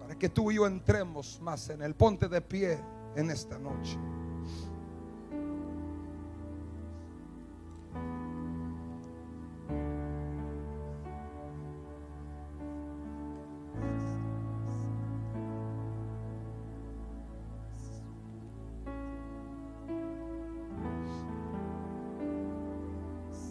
[0.00, 2.80] para que tú y yo entremos más en el ponte de pie
[3.14, 3.96] en esta noche.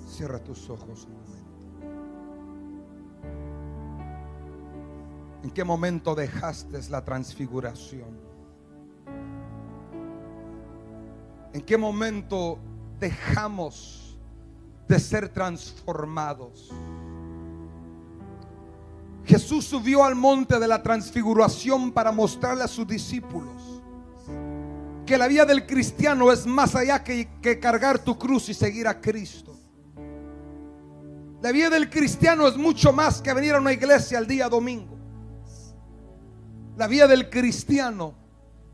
[0.09, 1.07] Cierra tus ojos
[5.43, 8.19] ¿En qué momento dejaste la transfiguración?
[11.53, 12.59] ¿En qué momento
[12.99, 14.17] dejamos
[14.87, 16.71] de ser transformados?
[19.25, 23.81] Jesús subió al monte de la transfiguración para mostrarle a sus discípulos
[25.05, 28.87] que la vida del cristiano es más allá que, que cargar tu cruz y seguir
[28.87, 29.57] a Cristo.
[31.41, 34.96] La vida del cristiano es mucho más que venir a una iglesia el día domingo.
[36.77, 38.13] La vida del cristiano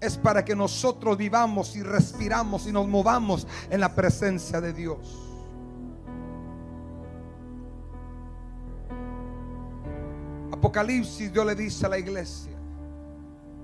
[0.01, 5.29] es para que nosotros vivamos y respiramos y nos movamos en la presencia de Dios.
[10.51, 12.51] Apocalipsis Dios le dice a la iglesia,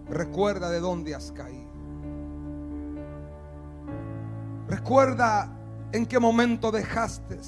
[0.09, 1.69] recuerda de dónde has caído.
[4.69, 5.51] Recuerda
[5.91, 7.39] en qué momento dejaste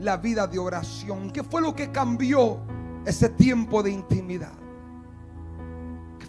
[0.00, 1.30] la vida de oración.
[1.30, 2.58] ¿Qué fue lo que cambió
[3.06, 4.63] ese tiempo de intimidad?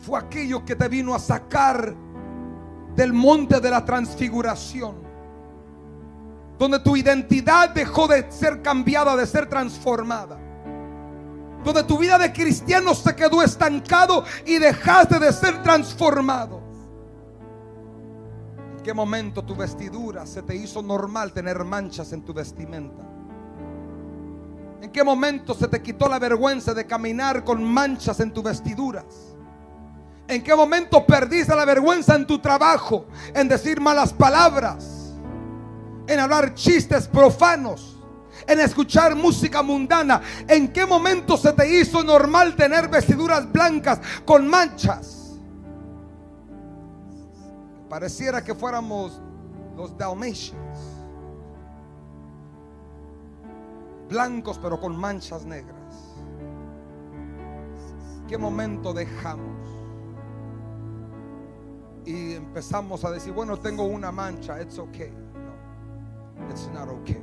[0.05, 1.95] ¿Qué fue aquello que te vino a sacar
[2.95, 4.97] del monte de la transfiguración?
[6.59, 10.37] Donde tu identidad dejó de ser cambiada, de ser transformada
[11.63, 16.61] donde tu vida de cristiano se quedó estancado y dejaste de ser transformado.
[18.77, 23.03] ¿En qué momento tu vestidura se te hizo normal tener manchas en tu vestimenta?
[24.79, 29.34] ¿En qué momento se te quitó la vergüenza de caminar con manchas en tus vestiduras?
[30.27, 35.13] ¿En qué momento perdiste la vergüenza en tu trabajo, en decir malas palabras,
[36.07, 37.95] en hablar chistes profanos?
[38.47, 40.21] en escuchar música mundana.
[40.47, 45.39] ¿En qué momento se te hizo normal tener vestiduras blancas con manchas?
[47.89, 49.21] Pareciera que fuéramos
[49.75, 50.79] los Dalmatians.
[54.09, 55.95] Blancos pero con manchas negras.
[58.27, 59.54] ¿Qué momento dejamos?
[62.05, 65.09] Y empezamos a decir, bueno, tengo una mancha, it's okay.
[65.09, 67.21] No, it's not okay.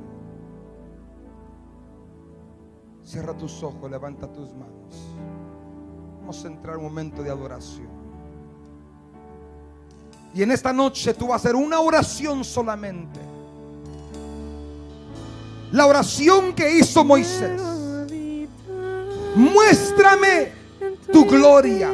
[3.03, 4.95] Cierra tus ojos, levanta tus manos.
[6.19, 7.87] Vamos a entrar en un momento de adoración.
[10.33, 13.19] Y en esta noche tú vas a hacer una oración solamente.
[15.71, 17.61] La oración que hizo Moisés.
[19.35, 20.51] Muéstrame
[21.11, 21.91] tu gloria.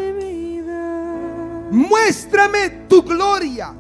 [1.71, 3.73] Muéstrame tu gloria.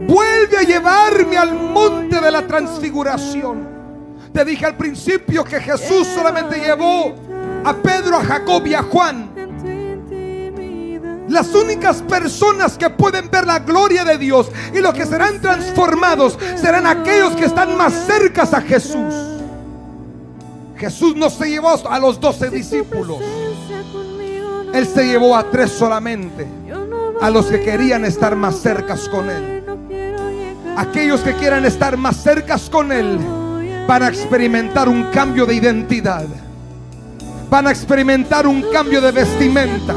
[0.00, 3.68] Vuelve a llevarme al monte de la transfiguración.
[4.32, 7.14] Te dije al principio que Jesús solamente llevó
[7.64, 9.30] a Pedro, a Jacob y a Juan.
[11.28, 16.38] Las únicas personas que pueden ver la gloria de Dios y los que serán transformados
[16.56, 19.14] serán aquellos que están más cercas a Jesús.
[20.76, 23.22] Jesús no se llevó a los doce discípulos.
[24.74, 26.48] Él se llevó a tres solamente.
[27.20, 29.62] A los que querían estar más cercas con Él.
[30.76, 33.20] Aquellos que quieran estar más cercas con Él
[33.86, 36.24] van a experimentar un cambio de identidad.
[37.48, 39.94] Van a experimentar un cambio de vestimenta.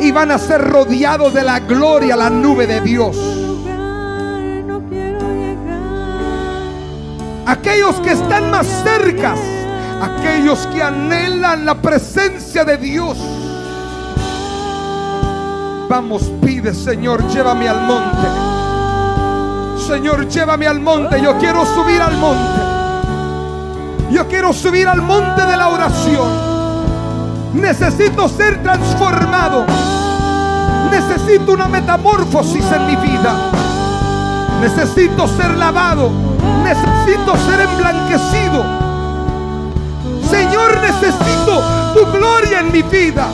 [0.00, 3.18] Y van a ser rodeados de la gloria, la nube de Dios.
[7.44, 9.38] Aquellos que están más cercas,
[10.00, 13.43] aquellos que anhelan la presencia de Dios.
[15.88, 18.28] Vamos, pide Señor, llévame al monte.
[19.86, 21.20] Señor, llévame al monte.
[21.20, 22.60] Yo quiero subir al monte.
[24.10, 26.28] Yo quiero subir al monte de la oración.
[27.54, 29.64] Necesito ser transformado.
[30.90, 33.34] Necesito una metamorfosis en mi vida.
[34.60, 36.10] Necesito ser lavado.
[36.62, 38.64] Necesito ser emblanquecido.
[40.30, 41.62] Señor, necesito
[41.94, 43.28] tu gloria en mi vida.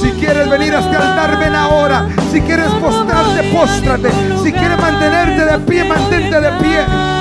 [0.00, 2.08] Si quieres venir a este altar, ven ahora.
[2.30, 4.10] Si quieres postrarte, póstrate.
[4.42, 7.12] Si quieres mantenerte de pie, mantente de pie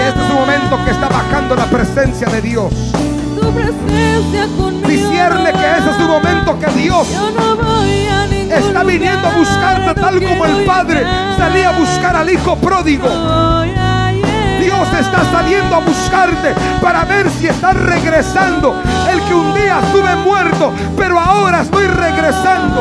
[0.00, 2.72] que este es un momento que está bajando la presencia de Dios.
[4.86, 7.08] Discierne que este es un momento que Dios
[8.50, 11.04] está viniendo a buscarte tal como el Padre
[11.36, 13.08] salía a buscar al Hijo pródigo.
[14.60, 18.74] Dios está saliendo a buscarte para ver si estás regresando.
[19.30, 22.80] Que un día estuve muerto, pero ahora estoy regresando.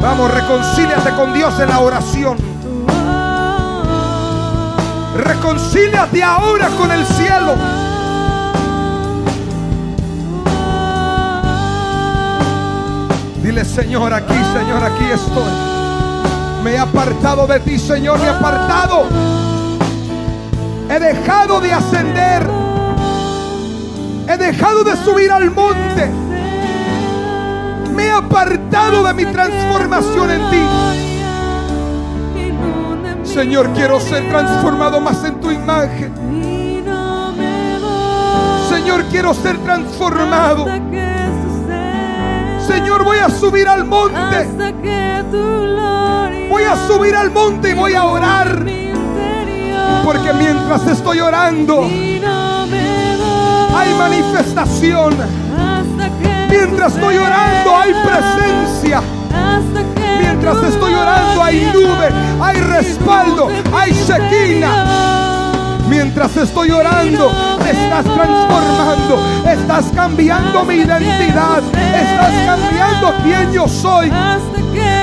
[0.00, 2.38] Vamos, reconcíliate con Dios en la oración.
[5.14, 7.54] Reconcíliate ahora con el cielo.
[13.42, 15.52] Dile, Señor, aquí, Señor, aquí estoy.
[16.64, 19.04] Me he apartado de ti, Señor, me he apartado.
[20.88, 22.69] He dejado de ascender.
[24.30, 26.08] He dejado de subir al monte.
[27.92, 30.62] Me he apartado de mi transformación en ti.
[33.24, 36.14] Señor, quiero ser transformado más en tu imagen.
[38.68, 40.66] Señor, quiero ser transformado.
[42.68, 44.46] Señor, voy a subir al monte.
[46.48, 48.64] Voy a subir al monte y voy a orar.
[50.04, 51.90] Porque mientras estoy orando,
[53.90, 55.14] hay manifestación.
[56.48, 59.02] Mientras estoy orando hay presencia.
[60.20, 62.08] Mientras estoy orando hay nube,
[62.40, 65.50] hay respaldo, hay sequina.
[65.88, 67.32] Mientras estoy orando,
[67.68, 74.10] estás transformando, estás cambiando mi identidad, estás cambiando quién yo soy.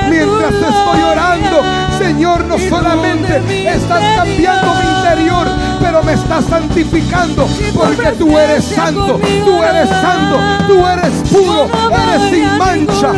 [0.08, 1.62] Mientras estoy orando,
[1.98, 5.46] Señor, no solamente estás cambiando mi interior,
[5.80, 12.30] pero me estás santificando, porque tú eres santo, tú eres santo, tú eres puro, eres
[12.30, 13.12] sin mancha.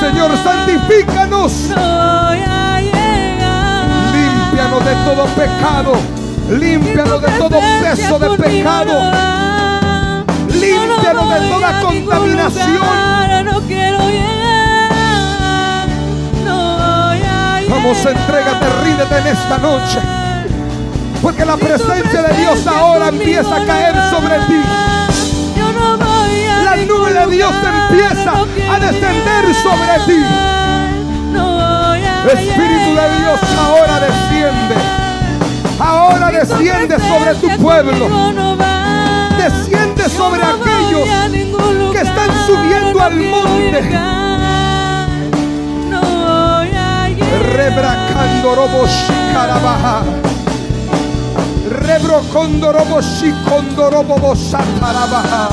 [0.00, 1.52] Señor, santifícanos.
[4.12, 5.92] Límpianos de todo pecado.
[6.50, 8.92] Límpianos de todo peso de pecado.
[10.48, 12.82] Límpianos de toda contaminación.
[17.72, 19.98] Vamos, entrégate, ríndete en esta noche.
[21.22, 24.60] Porque la presencia de Dios ahora empieza a caer sobre ti.
[26.64, 27.54] La nube de Dios
[27.90, 28.32] empieza
[28.70, 30.22] a descender sobre ti.
[31.34, 31.96] a
[32.26, 34.74] Espíritu de Dios ahora desciende.
[35.80, 38.06] Ahora desciende sobre tu pueblo.
[39.38, 41.08] Desciende sobre aquellos
[41.90, 44.21] que están subiendo al monte.
[47.56, 50.02] Rebracando robo shikarabaha.
[51.86, 55.48] Rebrocondo robo shikondo robo bosatarabaha.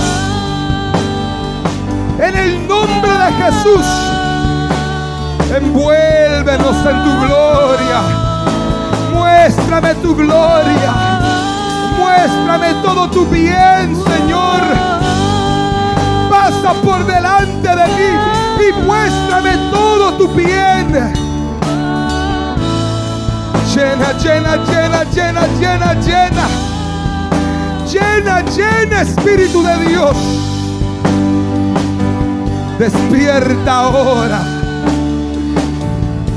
[2.20, 3.86] En el nombre de Jesús,
[5.56, 8.02] envuélvenos en tu gloria.
[9.14, 10.94] Muéstrame tu gloria.
[11.98, 14.62] Muéstrame todo tu bien, Señor.
[16.30, 21.29] Pasa por delante de mí y muéstrame todo tu bien.
[23.80, 26.48] Llena, llena, llena, llena, llena, llena.
[27.90, 30.18] Llena, llena, Espíritu de Dios.
[32.78, 34.42] Despierta ahora.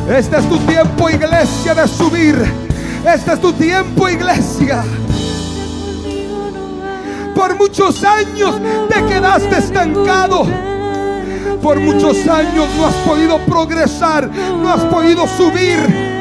[0.09, 2.37] Este es tu tiempo, iglesia, de subir.
[3.13, 4.85] Este es tu tiempo, iglesia.
[7.35, 8.55] Por muchos años
[8.89, 10.47] te quedaste estancado.
[11.61, 16.12] Por muchos años no has podido progresar, no has podido subir.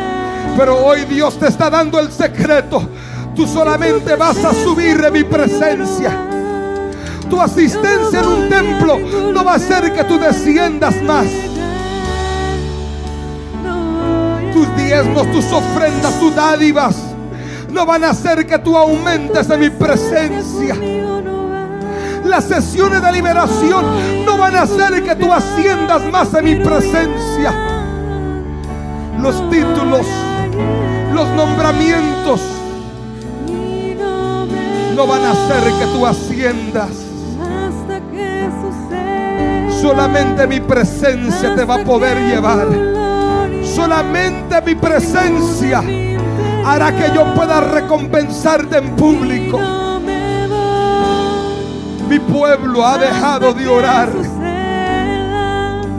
[0.58, 2.88] Pero hoy Dios te está dando el secreto.
[3.36, 6.12] Tú solamente vas a subir en mi presencia.
[7.30, 9.00] Tu asistencia en un templo
[9.34, 11.26] no va a hacer que tú desciendas más.
[14.54, 16.96] Tus diezmos, tus ofrendas, tus dádivas
[17.72, 20.76] no van a hacer que tú aumentes en mi presencia.
[22.26, 27.54] Las sesiones de liberación no van a hacer que tú asciendas más en mi presencia.
[29.20, 30.06] Los títulos,
[31.14, 32.42] los nombramientos
[34.96, 36.90] no van a hacer que tú asciendas.
[39.82, 42.68] Solamente mi presencia te va a poder llevar.
[43.64, 45.82] Solamente mi presencia
[46.66, 49.60] hará que yo pueda recompensarte en público.
[52.08, 54.10] Mi pueblo ha dejado de orar.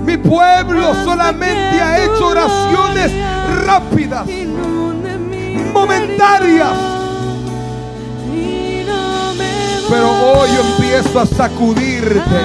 [0.05, 3.11] Mi pueblo solamente ha hecho oraciones
[3.67, 4.27] rápidas,
[5.83, 6.71] momentarias.
[9.91, 12.41] Pero hoy empiezo a sacudirte.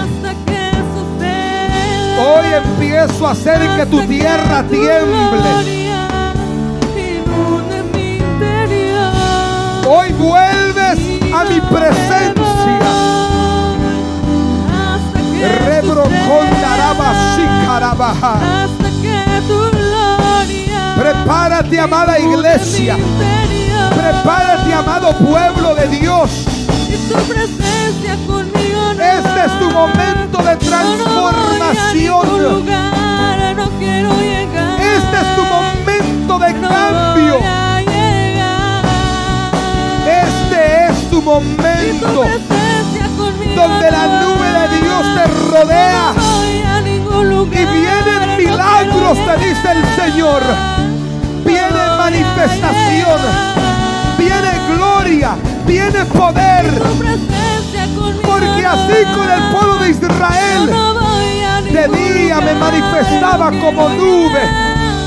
[2.20, 5.52] Hoy empiezo a hacer que tu tierra tiemble.
[9.88, 11.00] Hoy vuelves
[11.34, 12.38] a mi presencia.
[15.82, 16.68] Tu gloria
[20.98, 22.98] Prepárate, amada iglesia.
[23.96, 26.46] Prepárate, amado pueblo de Dios.
[27.10, 27.18] No
[29.04, 32.68] Este es tu momento de transformación.
[34.80, 37.40] Este es tu momento de cambio.
[40.08, 42.26] Este es tu momento
[43.56, 46.14] donde la nube de Dios te rodea
[47.52, 49.84] y vienen milagros, te dice el.
[49.96, 50.77] Señor.
[51.48, 53.22] Viene manifestación,
[54.18, 56.66] viene gloria, viene poder.
[58.22, 60.70] Porque así con el pueblo de Israel,
[61.72, 64.42] de día me manifestaba como nube,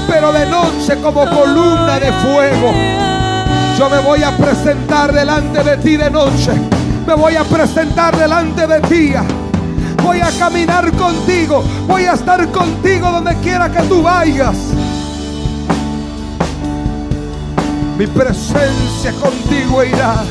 [0.09, 2.73] pero de noche como columna de fuego.
[3.79, 6.53] Yo me voy a presentar delante de ti de noche.
[7.07, 9.13] Me voy a presentar delante de ti.
[10.03, 11.63] Voy a caminar contigo.
[11.87, 14.80] Voy a estar contigo donde quiera que tú vayas.
[18.01, 20.25] Mi presencia contigo irá.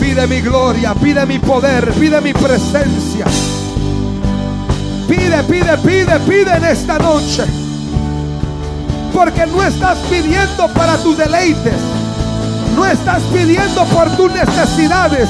[0.00, 3.24] Pide mi gloria, pide mi poder, pide mi presencia.
[5.06, 7.44] Pide, pide, pide, pide en esta noche.
[9.14, 11.80] Porque no estás pidiendo para tus deleites.
[12.74, 15.28] No estás pidiendo por tus necesidades.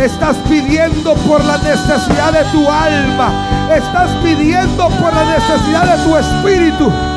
[0.00, 3.68] Estás pidiendo por la necesidad de tu alma.
[3.72, 7.11] Estás pidiendo por la necesidad de tu espíritu.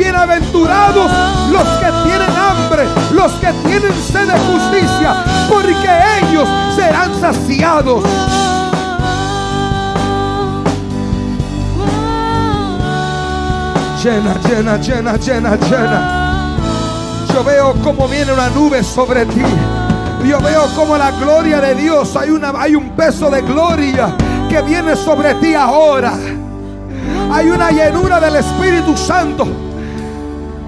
[0.00, 1.12] Bienaventurados
[1.52, 5.14] los que tienen hambre, los que tienen sed de justicia,
[5.46, 5.90] porque
[6.22, 8.02] ellos serán saciados.
[14.02, 16.56] Llena, llena, llena, llena, llena.
[17.34, 19.42] Yo veo cómo viene una nube sobre ti.
[20.24, 24.16] Yo veo como la gloria de Dios, hay, una, hay un peso de gloria
[24.48, 26.14] que viene sobre ti ahora.
[27.30, 29.69] Hay una llenura del Espíritu Santo.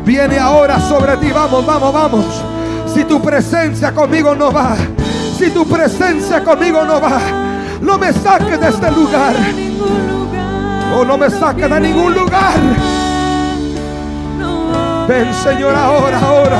[0.05, 1.31] Viene ahora sobre ti.
[1.31, 2.25] Vamos, vamos, vamos.
[2.93, 4.77] Si tu presencia conmigo no va,
[5.39, 7.19] si tu presencia conmigo no va,
[7.81, 9.35] no me saques de este lugar.
[10.95, 12.55] O no me saques de ningún lugar.
[15.09, 16.59] Ven Señor ahora, ahora.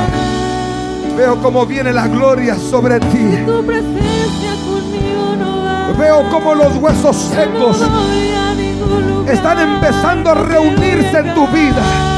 [1.15, 3.45] Veo cómo viene la gloria sobre ti.
[5.97, 7.77] Veo como los huesos secos
[9.27, 12.12] están empezando a reunirse en tu vida.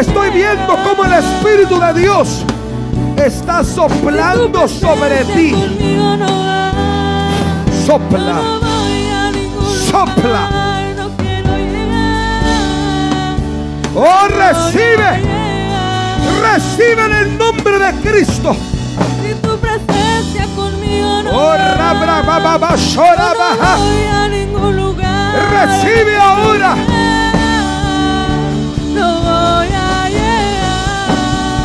[0.00, 2.42] Estoy viendo cómo el Espíritu de Dios
[3.22, 5.52] está soplando sobre ti.
[5.52, 7.20] Va.
[7.84, 8.40] Sopla,
[9.90, 10.48] Sopla.
[13.94, 15.22] oh recibe,
[16.40, 18.56] recibe en el nombre de Cristo.
[21.30, 21.74] Oh va.
[21.74, 23.76] rabra, ba, ba, ba, shora, baja.
[23.76, 25.34] No voy a ningún lugar.
[25.50, 26.99] Recibe ahora.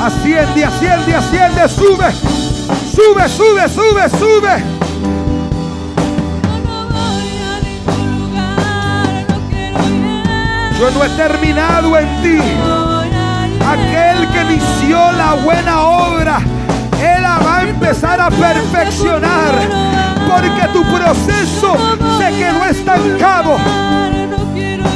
[0.05, 2.11] Asciende, asciende, asciende, sube,
[2.93, 4.63] sube, sube, sube, sube.
[10.79, 12.39] Yo no he terminado en ti.
[13.67, 16.37] Aquel que inició la buena obra,
[17.01, 19.55] Él la va a empezar a perfeccionar.
[20.29, 21.77] Porque tu proceso
[22.19, 23.57] se quedó estancado.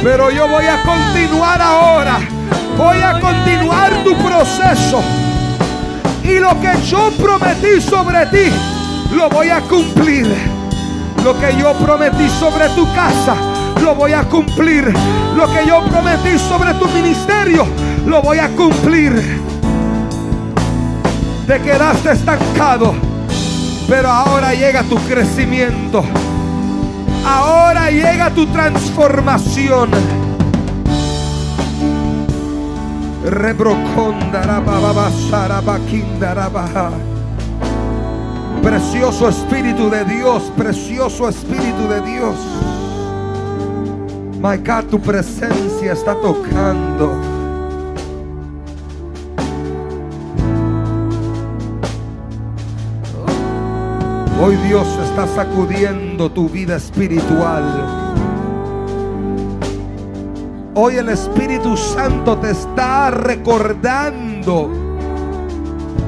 [0.04, 2.39] Pero yo voy a continuar ahora.
[2.80, 5.02] Voy a continuar tu proceso.
[6.24, 8.50] Y lo que yo prometí sobre ti,
[9.14, 10.26] lo voy a cumplir.
[11.22, 13.34] Lo que yo prometí sobre tu casa,
[13.82, 14.94] lo voy a cumplir.
[15.36, 17.66] Lo que yo prometí sobre tu ministerio,
[18.06, 19.12] lo voy a cumplir.
[21.46, 22.94] Te quedaste estancado,
[23.90, 26.02] pero ahora llega tu crecimiento.
[27.26, 30.29] Ahora llega tu transformación.
[38.62, 42.36] Precioso Espíritu de Dios, precioso Espíritu de Dios.
[44.42, 47.12] My God, tu presencia está tocando.
[54.42, 57.99] Hoy Dios está sacudiendo tu vida espiritual.
[60.72, 64.70] Hoy el Espíritu Santo te está recordando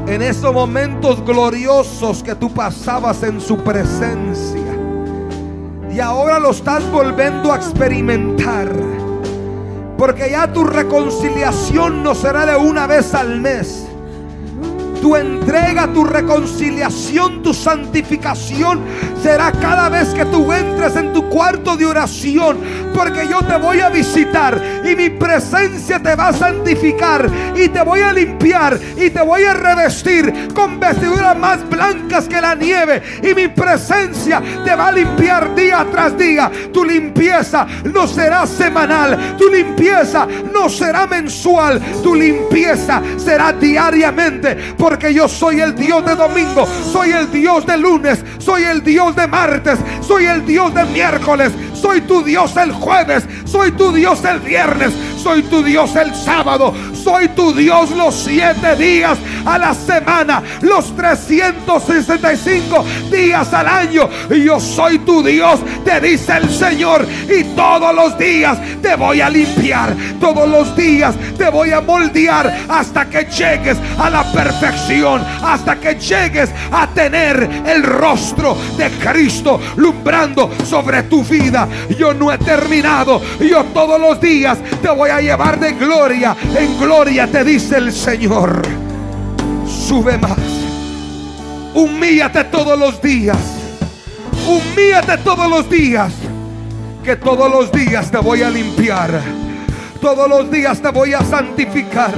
[0.07, 4.63] en esos momentos gloriosos que tú pasabas en su presencia.
[5.93, 8.71] Y ahora lo estás volviendo a experimentar.
[9.99, 13.85] Porque ya tu reconciliación no será de una vez al mes.
[15.01, 18.81] Tu entrega, tu reconciliación, tu santificación
[19.23, 22.59] será cada vez que tú entres en tu cuarto de oración.
[22.95, 27.83] Porque yo te voy a visitar y mi presencia te va a santificar y te
[27.83, 33.03] voy a limpiar y te voy a revestir con vestiduras más blancas que la nieve.
[33.23, 36.51] Y mi presencia te va a limpiar día tras día.
[36.73, 44.75] Tu limpieza no será semanal, tu limpieza no será mensual, tu limpieza será diariamente.
[44.77, 49.12] Porque yo soy el Dios de domingo, soy el Dios de lunes, soy el Dios
[49.15, 54.25] de martes, soy el Dios de miércoles, soy tu Dios el jueves, soy tu Dios
[54.25, 54.93] el viernes,
[55.23, 60.95] soy tu Dios el sábado, soy tu Dios los siete días a la semana, los
[60.97, 64.09] 365 días al año.
[64.31, 67.07] Yo soy tu Dios, te dice el Señor.
[67.29, 72.53] Y todos los días te voy a limpiar, todos los días te voy a moldear
[72.69, 79.61] hasta que llegues a la perfección, hasta que llegues a tener el rostro de Cristo
[79.77, 81.69] lumbrando sobre tu vida.
[81.97, 86.79] Yo no he terminado, yo todos los días te voy a llevar de gloria en
[86.79, 88.63] gloria, te dice el Señor.
[89.67, 90.39] Sube más,
[91.75, 93.39] Humíllate todos los días.
[94.47, 96.13] Humíllate todos los días.
[97.03, 99.21] Que todos los días te voy a limpiar.
[100.01, 102.13] Todos los días te voy a santificar.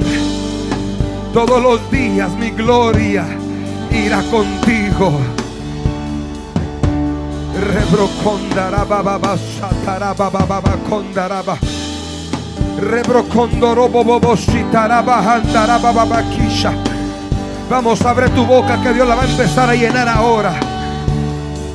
[1.32, 3.24] Todos los días mi gloria
[3.90, 5.20] irá contigo.
[17.70, 20.52] Vamos, abre tu boca que Dios la va a empezar a llenar ahora.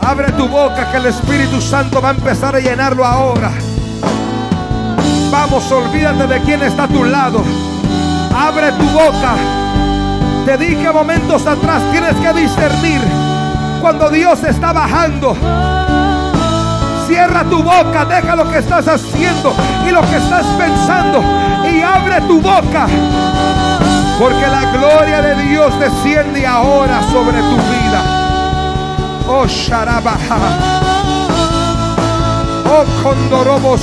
[0.01, 3.51] Abre tu boca que el Espíritu Santo va a empezar a llenarlo ahora.
[5.31, 7.43] Vamos, olvídate de quién está a tu lado.
[8.35, 9.35] Abre tu boca.
[10.45, 13.01] Te dije momentos atrás, tienes que discernir
[13.81, 15.35] cuando Dios está bajando.
[17.09, 19.51] Cierra tu boca, deja lo que estás haciendo
[19.83, 21.23] y lo que estás pensando
[21.67, 22.85] y abre tu boca.
[24.19, 28.03] Porque la gloria de Dios desciende ahora sobre tu vida.
[29.27, 30.37] Oh Sharabaha.
[32.67, 33.75] Oh Condorobo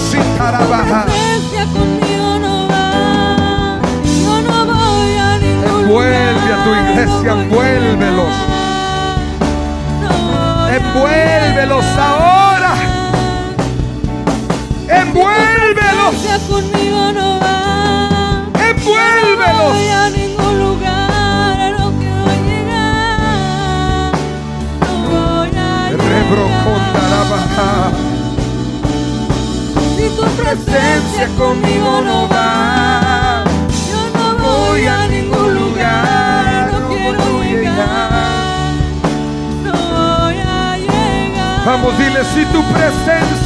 [5.42, 8.34] ningún Envuelve a tu iglesia, envuélvelos.
[10.70, 12.45] Envuélvelos ahora.
[15.00, 16.14] Envuélvelos.
[16.48, 18.44] conmigo no va.
[18.52, 19.72] No Envuélvelos.
[19.72, 24.12] voy a ningún lugar, no quiero llegar.
[24.80, 26.76] No voy a llegar.
[29.96, 33.44] Si tu presencia conmigo no va,
[33.90, 38.72] yo no voy a ningún lugar, no quiero llegar.
[39.64, 41.66] No voy a llegar.
[41.66, 43.45] Vamos, dile Si tu presencia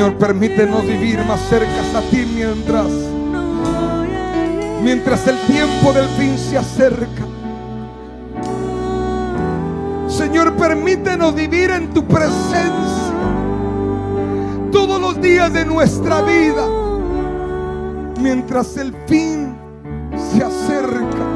[0.00, 2.86] Señor, permítenos vivir más cerca a ti mientras,
[4.82, 7.26] mientras el tiempo del fin se acerca.
[10.08, 13.12] Señor, permítenos vivir en tu presencia
[14.72, 16.66] todos los días de nuestra vida,
[18.22, 19.54] mientras el fin
[20.16, 21.26] se acerca.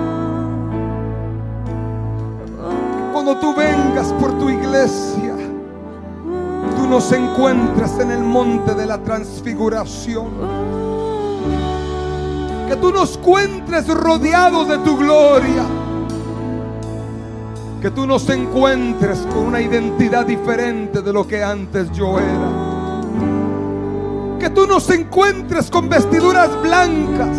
[3.12, 5.33] Cuando tú vengas por tu iglesia,
[6.94, 10.30] nos encuentras en el monte de la transfiguración.
[12.68, 15.64] Que tú nos encuentres rodeados de tu gloria.
[17.82, 23.00] Que tú nos encuentres con una identidad diferente de lo que antes yo era.
[24.38, 27.36] Que tú nos encuentres con vestiduras blancas.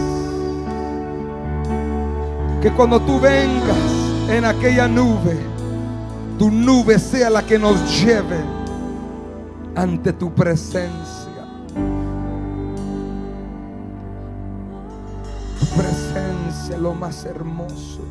[2.62, 3.78] Que cuando tú vengas
[4.28, 5.38] en aquella nube,
[6.38, 8.55] tu nube sea la que nos lleve
[9.76, 11.46] ante tu presencia.
[15.60, 18.02] Tu presencia, lo más hermoso.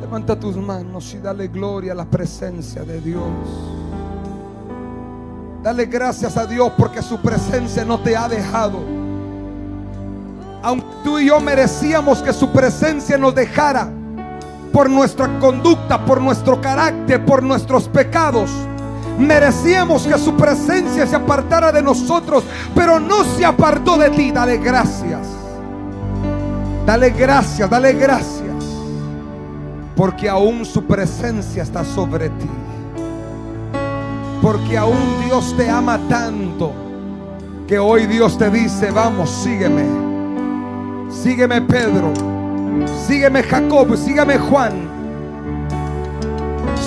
[0.00, 3.22] Levanta tus manos y dale gloria a la presencia de Dios.
[5.62, 8.78] Dale gracias a Dios porque su presencia no te ha dejado.
[10.62, 13.90] Aunque tú y yo merecíamos que su presencia nos dejara
[14.72, 18.50] por nuestra conducta, por nuestro carácter, por nuestros pecados.
[19.20, 22.42] Merecíamos que su presencia se apartara de nosotros,
[22.74, 24.32] pero no se apartó de ti.
[24.32, 25.28] Dale gracias.
[26.86, 28.64] Dale gracias, dale gracias.
[29.94, 32.48] Porque aún su presencia está sobre ti.
[34.40, 36.72] Porque aún Dios te ama tanto
[37.68, 39.84] que hoy Dios te dice, vamos, sígueme.
[41.10, 42.12] Sígueme Pedro.
[43.06, 44.89] Sígueme Jacob, sígueme Juan.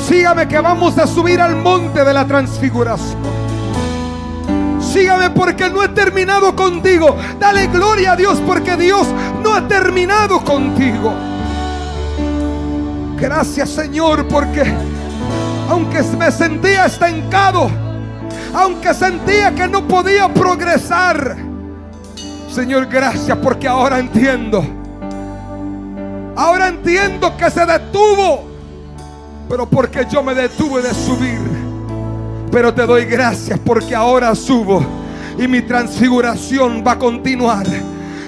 [0.08, 3.22] Sígame que vamos a subir al monte de la transfiguración.
[4.82, 7.16] Sígame porque no he terminado contigo.
[7.40, 9.08] Dale gloria a Dios porque Dios
[9.42, 11.14] no ha terminado contigo.
[13.18, 14.64] Gracias Señor porque
[15.70, 17.70] aunque me sentía estancado,
[18.54, 21.38] aunque sentía que no podía progresar,
[22.54, 24.64] Señor, gracias porque ahora entiendo.
[26.36, 28.53] Ahora entiendo que se detuvo,
[29.50, 31.40] pero porque yo me detuve de subir.
[32.52, 34.86] Pero te doy gracias porque ahora subo.
[35.38, 37.66] y mi transfiguración va a continuar.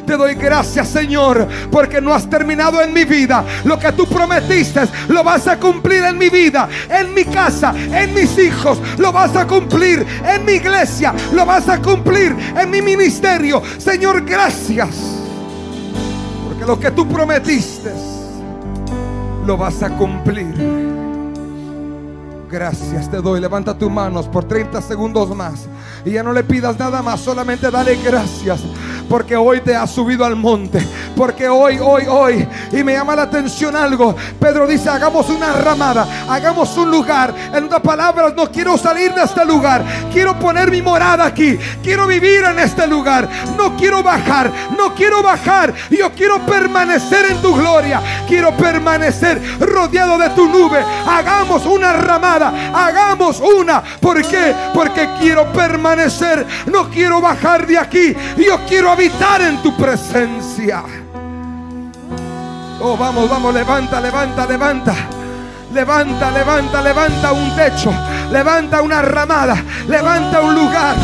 [0.06, 3.44] Te doy gracias, Señor, porque no has terminado en mi vida.
[3.64, 8.14] Lo que tú prometiste lo vas a cumplir en mi vida, en mi casa, en
[8.14, 8.80] mis hijos.
[8.98, 11.14] Lo vas a cumplir en mi iglesia.
[11.34, 13.62] Lo vas a cumplir en mi ministerio.
[13.78, 14.90] Señor, gracias.
[16.48, 17.92] Porque lo que tú prometiste
[19.46, 21.05] lo vas a cumplir.
[22.50, 23.40] Gracias te doy.
[23.40, 25.68] Levanta tus manos por 30 segundos más.
[26.06, 27.20] Y ya no le pidas nada más.
[27.20, 28.62] Solamente dale gracias.
[29.10, 30.86] Porque hoy te has subido al monte.
[31.16, 32.48] Porque hoy, hoy, hoy.
[32.72, 34.16] Y me llama la atención algo.
[34.40, 36.08] Pedro dice, hagamos una ramada.
[36.30, 37.34] Hagamos un lugar.
[37.54, 39.84] En otras palabras, no quiero salir de este lugar.
[40.14, 41.58] Quiero poner mi morada aquí.
[41.82, 43.28] Quiero vivir en este lugar.
[43.58, 44.52] No quiero bajar.
[44.78, 45.74] No quiero bajar.
[45.90, 48.02] Yo quiero permanecer en tu gloria.
[48.28, 50.84] Quiero permanecer rodeado de tu nube.
[51.08, 52.72] Hagamos una ramada.
[52.74, 53.82] Hagamos una.
[54.00, 54.54] ¿Por qué?
[54.72, 55.95] Porque quiero permanecer.
[56.66, 58.16] No quiero bajar de aquí.
[58.38, 60.84] Yo quiero habitar en tu presencia.
[62.82, 64.94] Oh, vamos, vamos, levanta, levanta, levanta.
[65.74, 67.94] Levanta, levanta, levanta un techo.
[68.32, 69.56] Levanta una ramada.
[69.88, 70.96] Levanta un lugar.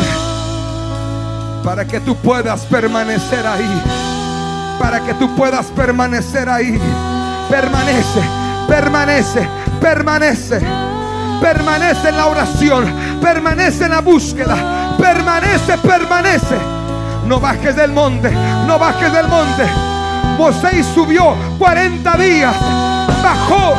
[1.64, 3.82] Para que tú puedas permanecer ahí.
[4.78, 6.78] Para que tú puedas permanecer ahí.
[7.48, 8.22] Permanece,
[8.68, 9.48] permanece,
[9.80, 10.91] permanece.
[11.42, 12.84] Permanece en la oración.
[13.20, 14.96] Permanece en la búsqueda.
[14.96, 16.56] Permanece, permanece.
[17.26, 18.30] No bajes del monte.
[18.66, 19.64] No bajes del monte.
[20.38, 22.54] Moisés subió 40 días.
[23.24, 23.74] Bajó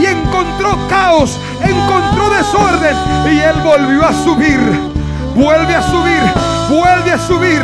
[0.00, 1.38] y encontró caos.
[1.62, 2.96] Encontró desorden.
[3.32, 4.58] Y él volvió a subir.
[5.36, 6.22] Vuelve a subir.
[6.68, 7.62] Vuelve a subir.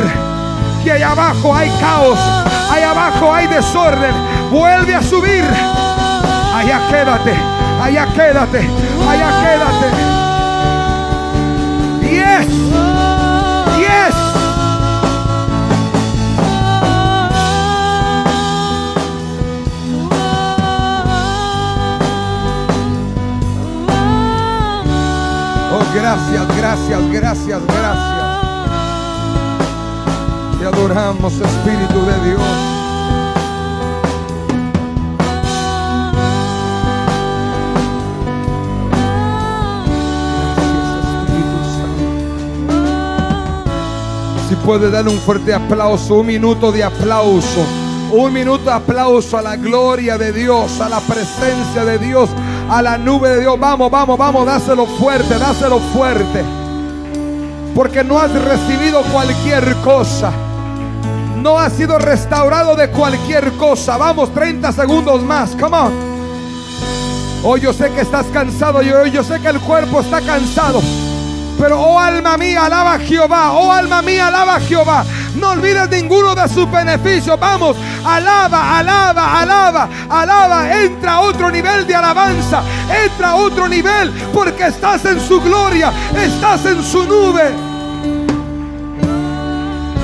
[0.84, 2.18] Que allá abajo hay caos.
[2.70, 4.14] Allá abajo hay desorden.
[4.52, 5.44] Vuelve a subir.
[6.54, 7.69] Allá quédate.
[7.80, 8.58] Allá quédate.
[9.08, 9.88] Allá quédate.
[12.02, 12.46] Yes.
[13.78, 14.14] Yes.
[25.72, 28.20] Oh, gracias, gracias, gracias, gracias.
[30.58, 32.79] Te adoramos, Espíritu de Dios.
[44.50, 47.64] Si puede darle un fuerte aplauso, un minuto de aplauso.
[48.10, 52.28] Un minuto de aplauso a la gloria de Dios, a la presencia de Dios,
[52.68, 53.60] a la nube de Dios.
[53.60, 56.42] Vamos, vamos, vamos, dáselo fuerte, dáselo fuerte.
[57.76, 60.32] Porque no has recibido cualquier cosa.
[61.36, 63.98] No has sido restaurado de cualquier cosa.
[63.98, 65.50] Vamos, 30 segundos más.
[65.50, 65.92] Come on.
[67.44, 68.82] Hoy yo sé que estás cansado.
[68.82, 70.82] Yo, yo sé que el cuerpo está cansado.
[71.60, 73.52] Pero, oh alma mía, alaba a Jehová.
[73.52, 75.04] Oh alma mía, alaba a Jehová.
[75.34, 77.38] No olvides ninguno de sus beneficios.
[77.38, 80.74] Vamos, alaba, alaba, alaba, alaba.
[80.74, 82.62] Entra a otro nivel de alabanza.
[83.04, 85.92] Entra a otro nivel porque estás en su gloria.
[86.16, 87.52] Estás en su nube.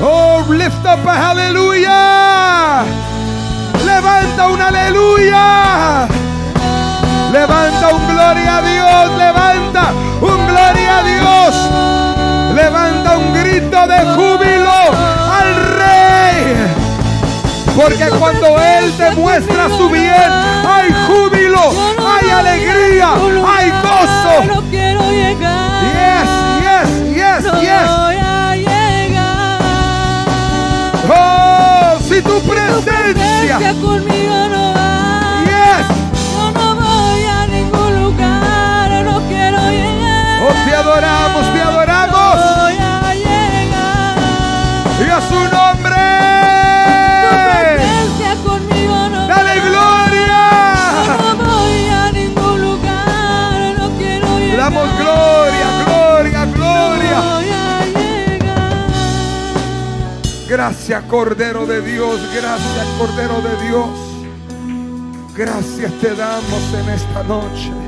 [0.02, 2.84] Oh, lift up a aleluya.
[3.82, 6.06] Levanta un aleluya.
[7.38, 9.18] Levanta un gloria a Dios.
[9.18, 9.92] Levanta
[10.22, 11.54] un gloria a Dios.
[12.54, 14.78] Levanta un grito de júbilo
[15.38, 16.56] al Rey.
[17.76, 20.32] Porque cuando Él te muestra su bien,
[20.66, 21.60] hay júbilo,
[22.08, 24.62] hay alegría, hay gozo.
[25.92, 26.30] Yes,
[26.64, 27.88] yes, yes, yes.
[31.10, 33.58] Oh, si tu Tu presencia.
[40.64, 42.36] Te adoramos, te adoramos.
[44.98, 45.96] Y a su nombre.
[49.28, 50.38] Dale gloria.
[51.18, 53.74] No voy a ningún lugar.
[53.78, 54.56] No quiero llegar.
[54.56, 57.22] Damos gloria, gloria, gloria.
[60.48, 62.20] Gracias, Cordero de Dios.
[62.34, 63.90] Gracias, Cordero de Dios.
[65.36, 67.85] Gracias te damos en esta noche.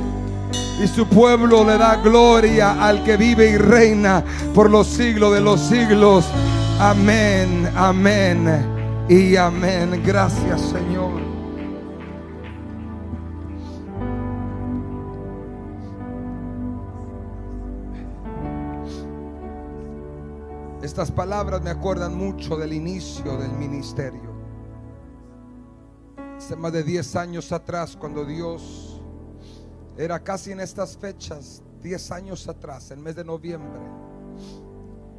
[0.79, 4.23] Y su pueblo le da gloria al que vive y reina
[4.55, 6.25] por los siglos de los siglos.
[6.79, 8.65] Amén, amén
[9.09, 10.01] y amén.
[10.05, 11.29] Gracias, Señor.
[20.81, 24.33] Estas palabras me acuerdan mucho del inicio del ministerio.
[26.37, 28.88] Hace más de 10 años atrás, cuando Dios
[29.99, 33.81] era casi en estas fechas, 10 años atrás, el mes de noviembre,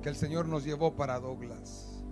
[0.00, 2.02] que el Señor nos llevó para Douglas.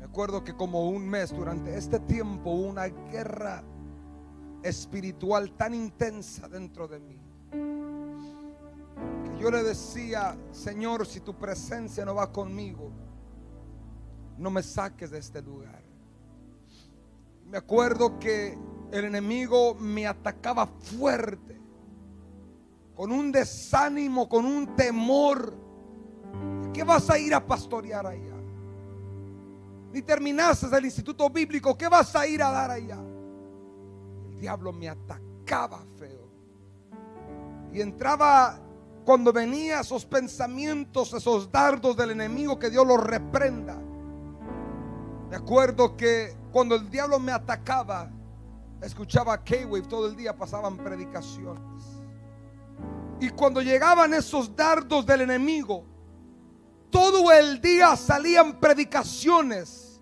[0.00, 3.62] Me acuerdo que como un mes durante este tiempo hubo una guerra
[4.64, 7.20] espiritual tan intensa dentro de mí.
[7.52, 12.90] Que yo le decía, Señor, si tu presencia no va conmigo,
[14.38, 15.84] no me saques de este lugar.
[17.46, 18.58] Me acuerdo que
[18.92, 21.58] el enemigo me atacaba fuerte,
[22.94, 25.54] con un desánimo, con un temor.
[26.74, 28.36] ¿Qué vas a ir a pastorear allá?
[29.92, 32.98] Ni terminaste el instituto bíblico, ¿qué vas a ir a dar allá?
[34.30, 36.28] El diablo me atacaba feo.
[37.72, 38.60] Y entraba
[39.06, 43.78] cuando venía esos pensamientos, esos dardos del enemigo, que Dios los reprenda.
[45.30, 48.10] De acuerdo que cuando el diablo me atacaba,
[48.82, 51.84] escuchaba K-Wave todo el día, pasaban predicaciones.
[53.20, 55.84] Y cuando llegaban esos dardos del enemigo,
[56.90, 60.00] todo el día salían predicaciones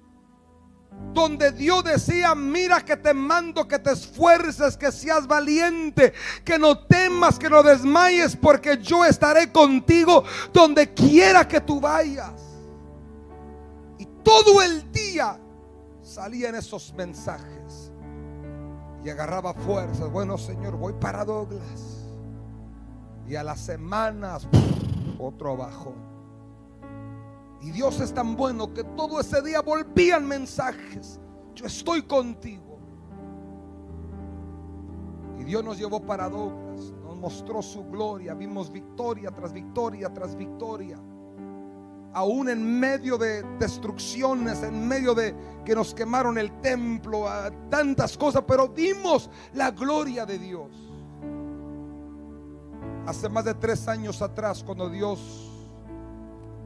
[1.12, 6.12] donde Dios decía, mira que te mando que te esfuerces, que seas valiente,
[6.44, 12.40] que no temas, que no desmayes, porque yo estaré contigo donde quiera que tú vayas.
[13.98, 15.39] Y todo el día
[16.02, 17.59] salían esos mensajes
[19.05, 20.10] y agarraba fuerzas.
[20.10, 22.12] Bueno, Señor, voy para Douglas.
[23.27, 24.47] Y a las semanas,
[25.18, 26.10] otro bajón.
[27.62, 31.20] Y Dios es tan bueno que todo ese día volvían mensajes.
[31.55, 32.78] Yo estoy contigo.
[35.39, 36.93] Y Dios nos llevó para Douglas.
[37.02, 38.35] Nos mostró su gloria.
[38.35, 40.98] Vimos victoria tras victoria tras victoria.
[42.12, 45.34] Aún en medio de destrucciones, en medio de
[45.64, 47.26] que nos quemaron el templo,
[47.68, 50.70] tantas cosas, pero vimos la gloria de Dios.
[53.06, 55.50] Hace más de tres años atrás, cuando Dios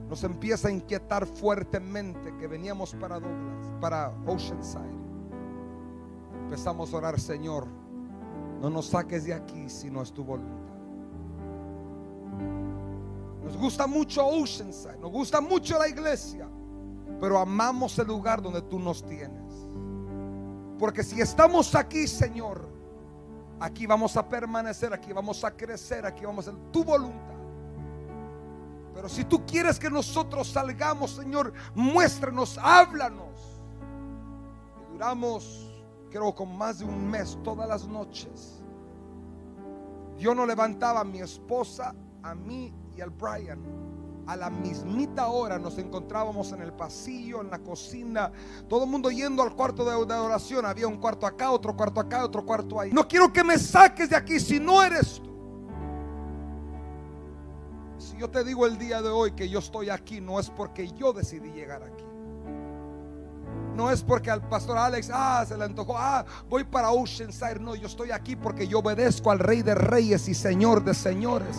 [0.08, 5.04] nos empieza a inquietar fuertemente que veníamos para Douglas, para Oceanside.
[6.44, 7.66] Empezamos a orar, Señor,
[8.60, 10.63] no nos saques de aquí si no es tu voluntad.
[13.44, 16.48] Nos gusta mucho Oceanside, nos gusta mucho la iglesia,
[17.20, 19.52] pero amamos el lugar donde tú nos tienes.
[20.78, 22.66] Porque si estamos aquí, Señor,
[23.60, 27.34] aquí vamos a permanecer, aquí vamos a crecer, aquí vamos a hacer tu voluntad.
[28.94, 33.60] Pero si tú quieres que nosotros salgamos, Señor, muéstranos, háblanos.
[34.80, 35.70] Y duramos,
[36.10, 38.62] creo, con más de un mes, todas las noches.
[40.16, 43.58] Yo no levantaba a mi esposa, a mí y al Brian.
[44.26, 48.32] A la mismita hora nos encontrábamos en el pasillo, en la cocina,
[48.68, 50.64] todo el mundo yendo al cuarto de oración.
[50.64, 52.90] Había un cuarto acá, otro cuarto acá, otro cuarto ahí.
[52.90, 55.34] No quiero que me saques de aquí si no eres tú.
[57.98, 60.90] Si yo te digo el día de hoy que yo estoy aquí, no es porque
[60.92, 62.04] yo decidí llegar aquí.
[63.74, 67.58] No es porque al pastor Alex, ah, se le antojó, ah, voy para Oceanside.
[67.60, 71.58] No, yo estoy aquí porque yo obedezco al Rey de Reyes y Señor de Señores.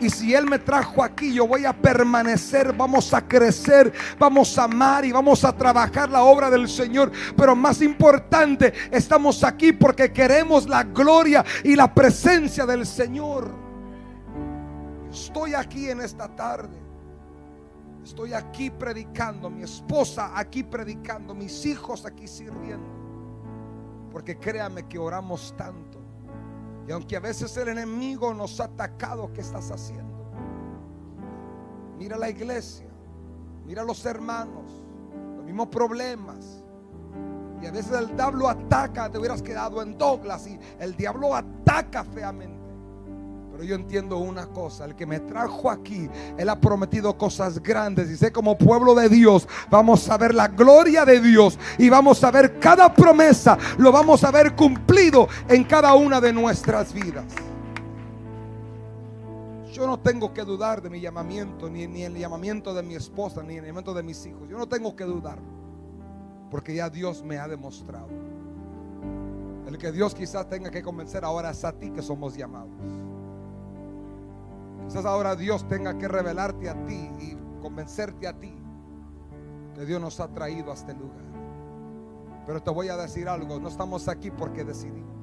[0.00, 4.64] Y si Él me trajo aquí, yo voy a permanecer, vamos a crecer, vamos a
[4.64, 7.10] amar y vamos a trabajar la obra del Señor.
[7.36, 13.50] Pero más importante, estamos aquí porque queremos la gloria y la presencia del Señor.
[15.10, 16.76] Estoy aquí en esta tarde.
[18.04, 22.86] Estoy aquí predicando, mi esposa aquí predicando, mis hijos aquí sirviendo.
[24.12, 25.95] Porque créame que oramos tanto.
[26.88, 30.24] Y aunque a veces el enemigo nos ha atacado, ¿qué estás haciendo?
[31.98, 32.86] Mira la iglesia,
[33.64, 34.70] mira los hermanos,
[35.36, 36.62] los mismos problemas.
[37.60, 42.04] Y a veces el diablo ataca, te hubieras quedado en Douglas y el diablo ataca
[42.04, 42.55] feamente.
[43.56, 48.10] Pero yo entiendo una cosa, el que me trajo aquí, Él ha prometido cosas grandes
[48.10, 52.22] y sé como pueblo de Dios vamos a ver la gloria de Dios y vamos
[52.22, 57.24] a ver cada promesa, lo vamos a ver cumplido en cada una de nuestras vidas.
[59.72, 63.42] Yo no tengo que dudar de mi llamamiento, ni, ni el llamamiento de mi esposa,
[63.42, 64.50] ni el llamamiento de mis hijos.
[64.50, 65.38] Yo no tengo que dudar,
[66.50, 68.08] porque ya Dios me ha demostrado.
[69.66, 73.05] El que Dios quizás tenga que convencer ahora es a ti que somos llamados.
[74.86, 78.54] Quizás ahora Dios tenga que revelarte a ti y convencerte a ti
[79.74, 81.24] que Dios nos ha traído a este lugar.
[82.46, 85.16] Pero te voy a decir algo, no estamos aquí porque decidimos,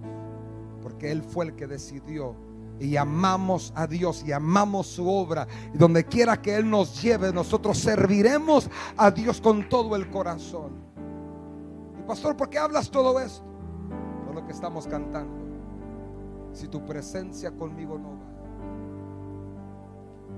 [0.82, 2.36] porque Él fue el que decidió.
[2.80, 5.48] Y amamos a Dios y amamos su obra.
[5.74, 10.74] Y donde quiera que Él nos lleve, nosotros serviremos a Dios con todo el corazón.
[11.98, 13.46] Y pastor, ¿por qué hablas todo esto?
[14.26, 15.34] Por lo que estamos cantando.
[16.52, 18.33] Si tu presencia conmigo no va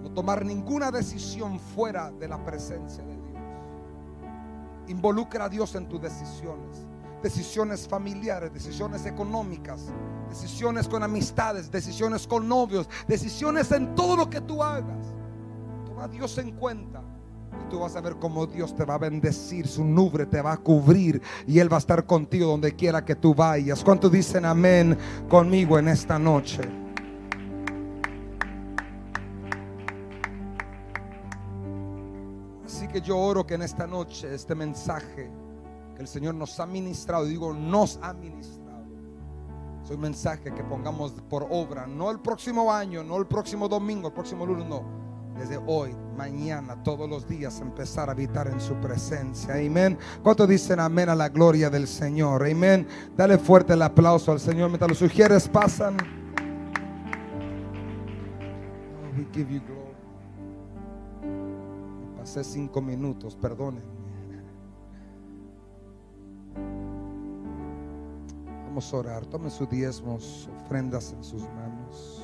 [0.06, 3.26] o tomar ninguna decisión fuera de la presencia de Dios.
[4.88, 6.86] Involucra a Dios en tus decisiones.
[7.24, 9.88] Decisiones familiares, decisiones económicas,
[10.30, 15.08] decisiones con amistades, decisiones con novios, decisiones en todo lo que tú hagas.
[15.88, 17.02] Toma a Dios en cuenta.
[17.66, 20.52] Y tú vas a ver cómo Dios te va a bendecir, su nube te va
[20.52, 23.84] a cubrir y Él va a estar contigo donde quiera que tú vayas.
[23.84, 24.96] ¿Cuántos dicen amén
[25.28, 26.85] conmigo en esta noche?
[32.96, 35.30] Que yo oro que en esta noche este mensaje
[35.94, 38.86] que el Señor nos ha ministrado, digo nos ha ministrado,
[39.84, 44.08] es un mensaje que pongamos por obra, no el próximo año, no el próximo domingo,
[44.08, 44.86] el próximo lunes, no.
[45.38, 49.56] Desde hoy, mañana, todos los días empezar a habitar en su presencia.
[49.56, 49.98] Amén.
[50.24, 52.48] ¿Cuántos dicen amén a la gloria del Señor?
[52.48, 52.88] Amén.
[53.18, 55.98] Dale fuerte el aplauso al Señor mientras los sugieres pasan.
[59.04, 59.75] Oh, we give you glory.
[62.36, 63.82] Pasé cinco minutos, perdónenme.
[68.66, 69.26] Vamos a orar.
[69.26, 72.22] Tomen sus diezmos, ofrendas en sus manos.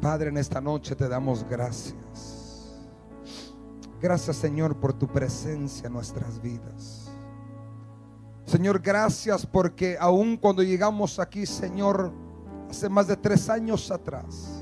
[0.00, 2.78] Padre, en esta noche te damos gracias.
[4.00, 7.10] Gracias, Señor, por tu presencia en nuestras vidas.
[8.44, 12.12] Señor, gracias porque aun cuando llegamos aquí, Señor,
[12.70, 14.59] hace más de tres años atrás,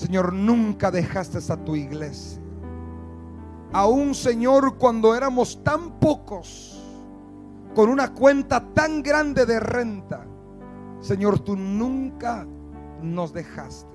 [0.00, 2.40] Señor, nunca dejaste a tu iglesia.
[3.70, 6.82] Aún, Señor, cuando éramos tan pocos,
[7.74, 10.26] con una cuenta tan grande de renta,
[11.00, 12.46] Señor, tú nunca
[13.02, 13.90] nos dejaste.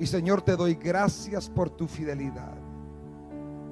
[0.00, 2.56] Y Señor, te doy gracias por tu fidelidad.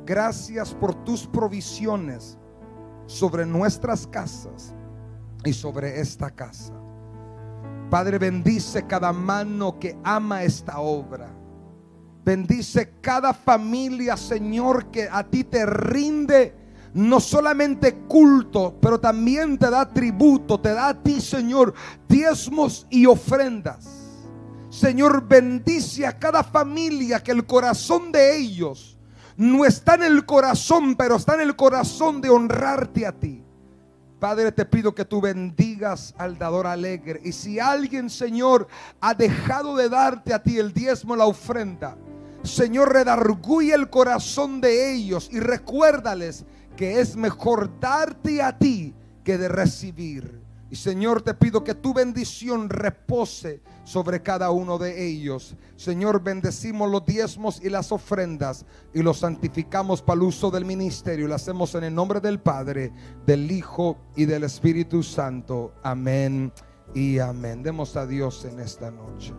[0.06, 2.38] Gracias por tus provisiones
[3.06, 4.76] sobre nuestras casas
[5.44, 6.79] y sobre esta casa.
[7.90, 11.28] Padre, bendice cada mano que ama esta obra.
[12.24, 16.54] Bendice cada familia, Señor, que a ti te rinde
[16.94, 21.74] no solamente culto, pero también te da tributo, te da a ti, Señor,
[22.08, 23.88] diezmos y ofrendas.
[24.68, 28.98] Señor, bendice a cada familia que el corazón de ellos
[29.36, 33.42] no está en el corazón, pero está en el corazón de honrarte a ti.
[34.20, 37.22] Padre, te pido que tú bendigas al dador alegre.
[37.24, 38.68] Y si alguien, Señor,
[39.00, 41.96] ha dejado de darte a ti el diezmo, la ofrenda,
[42.42, 46.44] Señor, redarguye el corazón de ellos y recuérdales
[46.76, 48.94] que es mejor darte a ti
[49.24, 50.40] que de recibir.
[50.70, 53.60] Y Señor, te pido que tu bendición repose
[53.90, 55.56] sobre cada uno de ellos.
[55.74, 58.64] Señor, bendecimos los diezmos y las ofrendas
[58.94, 61.26] y los santificamos para el uso del ministerio.
[61.26, 62.92] Lo hacemos en el nombre del Padre,
[63.26, 65.74] del Hijo y del Espíritu Santo.
[65.82, 66.52] Amén
[66.94, 67.64] y amén.
[67.64, 69.34] Demos a Dios en esta noche.